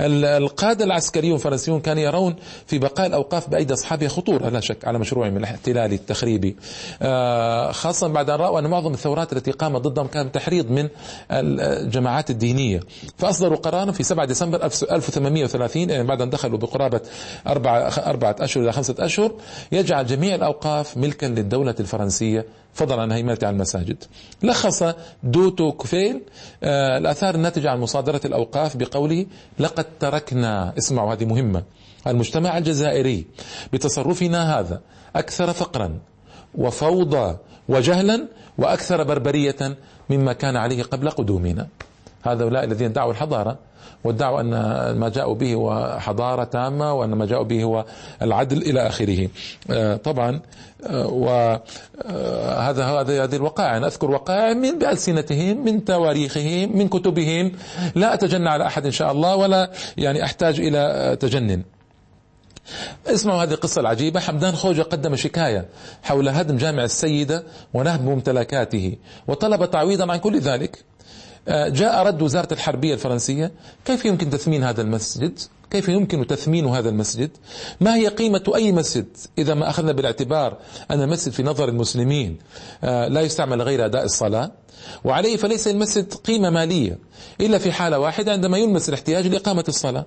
القادة 0.00 0.84
العسكريون 0.84 1.34
الفرنسيون 1.34 1.80
كانوا 1.80 2.02
يرون 2.02 2.36
في 2.66 2.78
بقاء 2.78 3.06
الأوقاف 3.06 3.50
بأيدي 3.50 3.72
أصحابها 3.72 4.08
خطورة 4.08 4.48
لا 4.48 4.60
شك 4.60 4.84
على 4.84 4.98
مشروعهم 4.98 5.36
الاحتلالي 5.36 5.94
التخريبي. 5.94 6.56
آه، 7.02 7.72
خاصة 7.72 8.08
بعد 8.08 8.30
أن 8.30 8.36
رأوا 8.36 8.58
أن 8.58 8.66
معظم 8.66 8.94
الثورات 8.94 9.32
التي 9.32 9.50
قامت 9.50 9.80
ضدهم 9.80 10.06
كان 10.06 10.32
تحريض 10.32 10.70
من 10.70 10.88
الجماعات 11.30 12.30
الدينية. 12.30 12.80
فأصدروا 13.18 13.56
قرارا 13.56 13.92
في 13.92 14.02
7 14.02 14.26
ديسمبر 14.26 14.64
1830 14.64 15.90
يعني 15.90 16.04
بعد 16.04 16.22
أن 16.22 16.30
دخلوا 16.30 16.58
بقرابة 16.58 16.93
قرابة 16.94 17.08
أربعة, 17.46 17.88
أربعة 18.06 18.36
أشهر 18.40 18.64
إلى 18.64 18.72
خمسة 18.72 18.94
أشهر. 18.98 19.32
يجعل 19.72 20.06
جميع 20.06 20.34
الأوقاف 20.34 20.96
ملكا 20.96 21.26
للدولة 21.26 21.74
الفرنسية. 21.80 22.46
فضلا 22.74 23.02
عن 23.02 23.12
هيمنة 23.12 23.38
على 23.42 23.50
المساجد. 23.50 24.04
لخص 24.42 24.82
دوتو 25.22 25.72
كفيل 25.72 26.20
آه 26.62 26.98
الآثار 26.98 27.34
الناتجة 27.34 27.70
عن 27.70 27.80
مصادرة 27.80 28.20
الأوقاف 28.24 28.76
بقوله 28.76 29.26
لقد 29.58 29.86
تركنا. 30.00 30.72
اسمعوا 30.78 31.12
هذه 31.12 31.24
مهمة. 31.24 31.62
المجتمع 32.06 32.58
الجزائري 32.58 33.26
بتصرفنا 33.72 34.58
هذا 34.58 34.80
أكثر 35.16 35.52
فقرا 35.52 35.98
وفوضى 36.54 37.36
وجهلا 37.68 38.28
وأكثر 38.58 39.02
بربرية 39.02 39.76
مما 40.10 40.32
كان 40.32 40.56
عليه 40.56 40.82
قبل 40.82 41.10
قدومنا. 41.10 41.68
هؤلاء 42.24 42.64
الذين 42.64 42.92
دعوا 42.92 43.12
الحضارة 43.12 43.58
وادعوا 44.04 44.40
أن 44.40 44.50
ما 44.98 45.08
جاءوا 45.08 45.34
به 45.34 45.54
هو 45.54 45.98
حضارة 46.00 46.44
تامة 46.44 46.92
وأن 46.92 47.10
ما 47.10 47.26
جاءوا 47.26 47.44
به 47.44 47.62
هو 47.62 47.84
العدل 48.22 48.62
إلى 48.62 48.86
آخره. 48.86 49.28
آه، 49.70 49.96
طبعا 49.96 50.40
آه، 50.86 51.06
وهذا 51.06 51.62
آه، 52.82 53.00
هذه 53.00 53.24
هذه 53.24 53.36
الوقائع. 53.36 53.76
أنا 53.76 53.86
أذكر 53.86 54.10
وقائع 54.10 54.52
من 54.52 54.78
بألسنتهم 54.78 55.64
من 55.64 55.84
تواريخهم 55.84 56.78
من 56.78 56.88
كتبهم. 56.88 57.52
لا 57.94 58.14
أتجنى 58.14 58.48
على 58.48 58.66
أحد 58.66 58.84
إن 58.86 58.92
شاء 58.92 59.12
الله 59.12 59.36
ولا 59.36 59.70
يعني 59.96 60.24
أحتاج 60.24 60.60
إلى 60.60 61.16
تجنن 61.20 61.62
اسمعوا 63.06 63.42
هذه 63.42 63.52
القصة 63.52 63.80
العجيبة. 63.80 64.20
حمدان 64.20 64.54
خوجة 64.54 64.82
قدم 64.82 65.16
شكاية 65.16 65.68
حول 66.02 66.28
هدم 66.28 66.56
جامع 66.56 66.84
السيدة 66.84 67.44
ونهب 67.74 68.04
ممتلكاته 68.04 68.96
وطلب 69.28 69.70
تعويضا 69.70 70.12
عن 70.12 70.18
كل 70.18 70.40
ذلك. 70.40 70.84
جاء 71.48 72.06
رد 72.06 72.22
وزارة 72.22 72.48
الحربية 72.52 72.94
الفرنسية. 72.94 73.52
كيف 73.84 74.04
يمكن 74.04 74.30
تثمين 74.30 74.64
هذا 74.64 74.82
المسجد؟ 74.82 75.38
كيف 75.70 75.88
يمكن 75.88 76.26
تثمين 76.26 76.66
هذا 76.66 76.88
المسجد؟ 76.88 77.30
ما 77.80 77.94
هي 77.94 78.08
قيمة 78.08 78.52
أي 78.54 78.72
مسجد 78.72 79.06
إذا 79.38 79.54
ما 79.54 79.70
أخذنا 79.70 79.92
بالاعتبار 79.92 80.56
أن 80.90 81.02
المسجد 81.02 81.32
في 81.32 81.42
نظر 81.42 81.68
المسلمين 81.68 82.38
آه، 82.84 83.08
لا 83.08 83.20
يستعمل 83.20 83.62
غير 83.62 83.84
أداء 83.84 84.04
الصلاة؟ 84.04 84.52
وعليه 85.04 85.36
فليس 85.36 85.68
المسجد 85.68 86.14
قيمة 86.14 86.50
مالية 86.50 86.98
إلا 87.40 87.58
في 87.58 87.72
حالة 87.72 87.98
واحدة 87.98 88.32
عندما 88.32 88.58
يلمس 88.58 88.88
الاحتياج 88.88 89.26
لإقامة 89.26 89.64
الصلاة. 89.68 90.06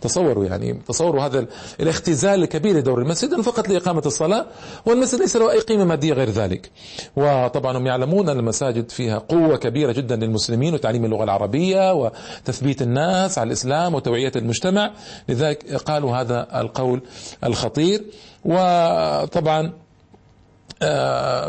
تصوروا 0.00 0.44
يعني 0.44 0.80
تصوروا 0.88 1.22
هذا 1.22 1.46
الاختزال 1.80 2.42
الكبير 2.42 2.76
لدور 2.76 2.98
المسجد 3.02 3.40
فقط 3.40 3.68
لإقامة 3.68 4.02
الصلاة 4.06 4.46
والمسجد 4.86 5.20
ليس 5.20 5.36
له 5.36 5.50
أي 5.52 5.58
قيمة 5.58 5.84
مادية 5.84 6.12
غير 6.12 6.30
ذلك. 6.30 6.70
وطبعا 7.16 7.78
هم 7.78 7.86
يعلمون 7.86 8.28
أن 8.28 8.38
المساجد 8.38 8.90
فيها 8.90 9.18
قوة 9.18 9.56
كبيرة 9.56 9.92
جدا 9.92 10.16
للمسلمين 10.16 10.74
وتعليم 10.74 11.04
اللغة 11.04 11.24
العربية 11.24 11.92
وتثبيت 11.94 12.82
الناس 12.82 13.38
على 13.38 13.46
الإسلام 13.46 13.94
وتوعية 13.94 14.32
المجتمع 14.36 14.90
لذلك 15.28 15.74
قالوا 15.74 16.16
هذا 16.16 16.60
القول 16.60 17.00
الخطير 17.44 18.04
وطبعا 18.44 19.72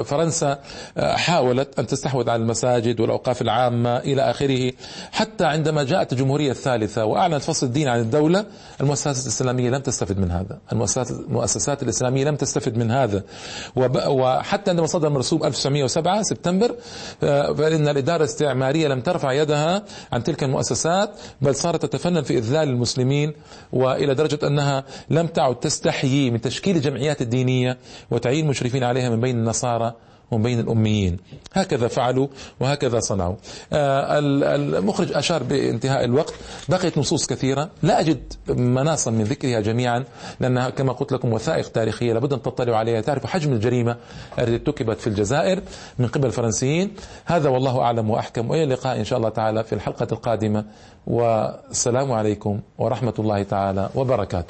فرنسا 0.04 0.60
آه، 0.98 1.16
حاولت 1.16 1.80
أن 1.80 1.88
تستحوذ 1.88 2.30
على 2.30 2.42
المساجد 2.42 3.00
والأوقاف 3.00 3.42
العامة 3.42 3.98
إلى 3.98 4.22
آخره 4.22 4.72
حتى 5.12 5.46
عندما 5.46 5.84
جاءت 5.84 6.14
الجمهورية 6.14 6.52
الثالثة 6.52 7.06
وأعلنت 7.06 7.42
فصل 7.42 7.66
الدين 7.66 7.88
عن 7.88 8.00
الدولة 8.00 8.46
المؤسسات 8.82 9.24
الإسلامية 9.24 9.70
لم 9.70 9.82
تستفد 9.82 10.20
من 10.20 10.32
هذا. 10.32 10.60
المؤسسات, 10.72 11.12
المؤسسات 11.12 11.84
الإسلامية 11.84 12.26
لم 12.26 12.36
تستفد 12.36 12.78
من 12.78 12.92
هذا. 12.92 13.24
وحتى 14.08 14.72
عندما 14.72 14.88
صدر 14.88 15.10
مرسوم 15.10 15.44
1907 15.44 16.22
سبتمبر 16.22 16.76
آه، 17.24 17.54
فإن 17.54 17.88
الإدارة 17.88 18.18
الاستعمارية 18.18 18.88
لم 18.88 19.02
ترفع 19.02 19.32
يدها 19.32 19.84
عن 20.12 20.24
تلك 20.24 20.44
المؤسسات 20.44 21.10
بل 21.42 21.56
صارت 21.56 21.86
تتفنن 21.86 22.22
في 22.22 22.38
إذلال 22.38 22.70
المسلمين 22.70 23.34
وإلى 23.74 24.16
درجة 24.16 24.48
أنها 24.48 24.84
لم 25.10 25.28
تعد 25.28 25.60
تستحيي 25.60 26.32
من 26.32 26.42
تشكيل 26.42 26.76
الجمعيات 26.76 27.22
الدينية 27.22 27.78
وتعيين 28.12 28.48
مشرفين 28.48 28.84
عليها 28.84 29.10
من 29.10 29.21
بين 29.22 29.38
النصارى 29.38 29.94
ومن 30.32 30.44
بين 30.44 30.60
الأميين. 30.60 31.18
هكذا 31.54 31.88
فعلوا 31.88 32.28
وهكذا 32.60 33.00
صنعوا. 33.00 33.36
آه، 33.74 34.20
المخرج 34.20 35.14
أشار 35.14 35.44
بانتهاء 35.44 36.06
الوقت. 36.06 36.34
بقيت 36.70 36.98
نصوص 36.98 37.28
كثيرة. 37.28 37.70
لا 37.84 38.00
أجد 38.00 38.34
مناصا 38.50 39.12
من 39.12 39.24
ذكرها 39.24 39.60
جميعا 39.60 40.04
لأنها 40.40 40.70
كما 40.70 40.94
قلت 40.94 41.12
لكم 41.12 41.34
وثائق 41.34 41.68
تاريخية 41.68 42.14
لابد 42.14 42.34
أن 42.34 42.42
تطلعوا 42.42 42.78
عليها. 42.78 43.02
تعرفوا 43.02 43.30
حجم 43.30 43.54
الجريمة 43.54 43.98
التي 44.40 44.54
ارتكبت 44.54 45.00
في 45.00 45.08
الجزائر 45.08 45.62
من 46.00 46.08
قبل 46.08 46.26
الفرنسيين؟ 46.26 46.92
هذا 47.26 47.50
والله 47.50 47.82
أعلم 47.82 48.10
وأحكم. 48.10 48.50
وإلى 48.50 48.64
اللقاء 48.64 49.00
إن 49.00 49.04
شاء 49.04 49.18
الله 49.18 49.30
تعالى 49.30 49.64
في 49.64 49.74
الحلقة 49.74 50.08
القادمة. 50.12 50.66
والسلام 51.08 52.12
عليكم 52.12 52.60
ورحمة 52.78 53.14
الله 53.20 53.44
تعالى 53.44 53.90
وبركاته. 53.96 54.50